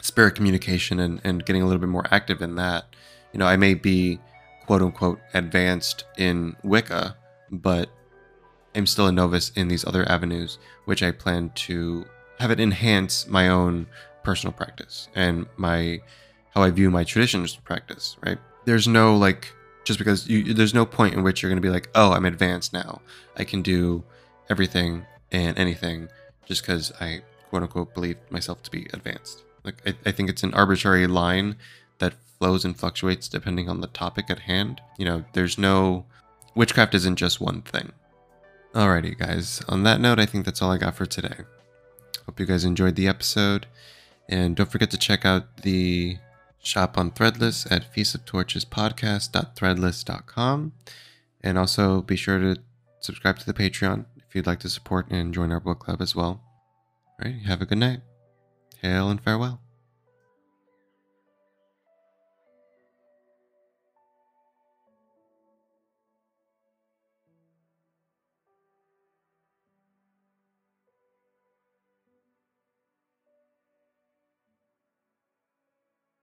spirit 0.00 0.34
communication 0.34 1.00
and, 1.00 1.20
and 1.24 1.44
getting 1.44 1.62
a 1.62 1.66
little 1.66 1.80
bit 1.80 1.88
more 1.88 2.06
active 2.10 2.42
in 2.42 2.56
that. 2.56 2.84
You 3.32 3.38
know, 3.38 3.46
I 3.46 3.56
may 3.56 3.74
be 3.74 4.20
quote 4.66 4.82
unquote 4.82 5.20
advanced 5.34 6.04
in 6.16 6.56
Wicca, 6.62 7.16
but 7.50 7.88
I'm 8.74 8.86
still 8.86 9.06
a 9.06 9.12
novice 9.12 9.50
in 9.50 9.68
these 9.68 9.84
other 9.84 10.08
avenues, 10.08 10.58
which 10.84 11.02
I 11.02 11.10
plan 11.12 11.50
to 11.54 12.04
have 12.42 12.50
it 12.50 12.60
enhance 12.60 13.26
my 13.28 13.48
own 13.48 13.86
personal 14.24 14.52
practice 14.52 15.08
and 15.14 15.46
my 15.56 16.00
how 16.54 16.62
I 16.62 16.70
view 16.70 16.90
my 16.90 17.04
traditions 17.04 17.56
practice, 17.56 18.16
right? 18.24 18.38
There's 18.64 18.86
no 18.86 19.16
like 19.16 19.52
just 19.84 19.98
because 19.98 20.28
you 20.28 20.52
there's 20.52 20.74
no 20.74 20.84
point 20.84 21.14
in 21.14 21.22
which 21.22 21.42
you're 21.42 21.50
going 21.50 21.62
to 21.62 21.66
be 21.66 21.72
like, 21.72 21.88
"Oh, 21.94 22.12
I'm 22.12 22.24
advanced 22.24 22.72
now. 22.72 23.00
I 23.36 23.44
can 23.44 23.62
do 23.62 24.04
everything 24.50 25.06
and 25.30 25.56
anything 25.56 26.08
just 26.44 26.64
cuz 26.64 26.92
I 27.00 27.22
quote 27.48 27.62
unquote 27.62 27.94
believe 27.94 28.18
myself 28.30 28.62
to 28.64 28.70
be 28.70 28.86
advanced." 28.92 29.44
Like 29.64 29.76
I, 29.86 29.94
I 30.06 30.12
think 30.12 30.28
it's 30.28 30.42
an 30.42 30.54
arbitrary 30.54 31.06
line 31.06 31.56
that 31.98 32.14
flows 32.38 32.64
and 32.64 32.76
fluctuates 32.76 33.28
depending 33.28 33.68
on 33.68 33.80
the 33.80 33.86
topic 33.86 34.30
at 34.30 34.40
hand. 34.40 34.80
You 34.98 35.04
know, 35.04 35.24
there's 35.32 35.58
no 35.58 36.04
witchcraft 36.54 36.94
isn't 36.94 37.16
just 37.16 37.40
one 37.40 37.62
thing. 37.62 37.92
Alrighty, 38.74 39.16
guys. 39.16 39.62
On 39.68 39.82
that 39.84 40.00
note, 40.00 40.18
I 40.18 40.26
think 40.26 40.44
that's 40.44 40.62
all 40.62 40.72
I 40.72 40.78
got 40.78 40.96
for 40.96 41.06
today. 41.06 41.44
Hope 42.26 42.40
you 42.40 42.46
guys 42.46 42.64
enjoyed 42.64 42.96
the 42.96 43.08
episode. 43.08 43.66
And 44.28 44.56
don't 44.56 44.70
forget 44.70 44.90
to 44.92 44.98
check 44.98 45.24
out 45.24 45.58
the 45.58 46.18
shop 46.62 46.96
on 46.96 47.10
Threadless 47.10 47.70
at 47.70 47.92
feastoftorchespodcast.threadless.com. 47.92 50.72
And 51.44 51.58
also 51.58 52.02
be 52.02 52.14
sure 52.16 52.38
to 52.38 52.56
subscribe 53.00 53.38
to 53.40 53.46
the 53.46 53.54
Patreon 53.54 54.04
if 54.16 54.34
you'd 54.34 54.46
like 54.46 54.60
to 54.60 54.68
support 54.68 55.10
and 55.10 55.34
join 55.34 55.50
our 55.52 55.60
book 55.60 55.80
club 55.80 56.00
as 56.00 56.14
well. 56.14 56.40
All 57.20 57.24
right, 57.24 57.42
have 57.42 57.60
a 57.60 57.66
good 57.66 57.78
night. 57.78 58.00
Hail 58.80 59.10
and 59.10 59.20
farewell. 59.20 59.60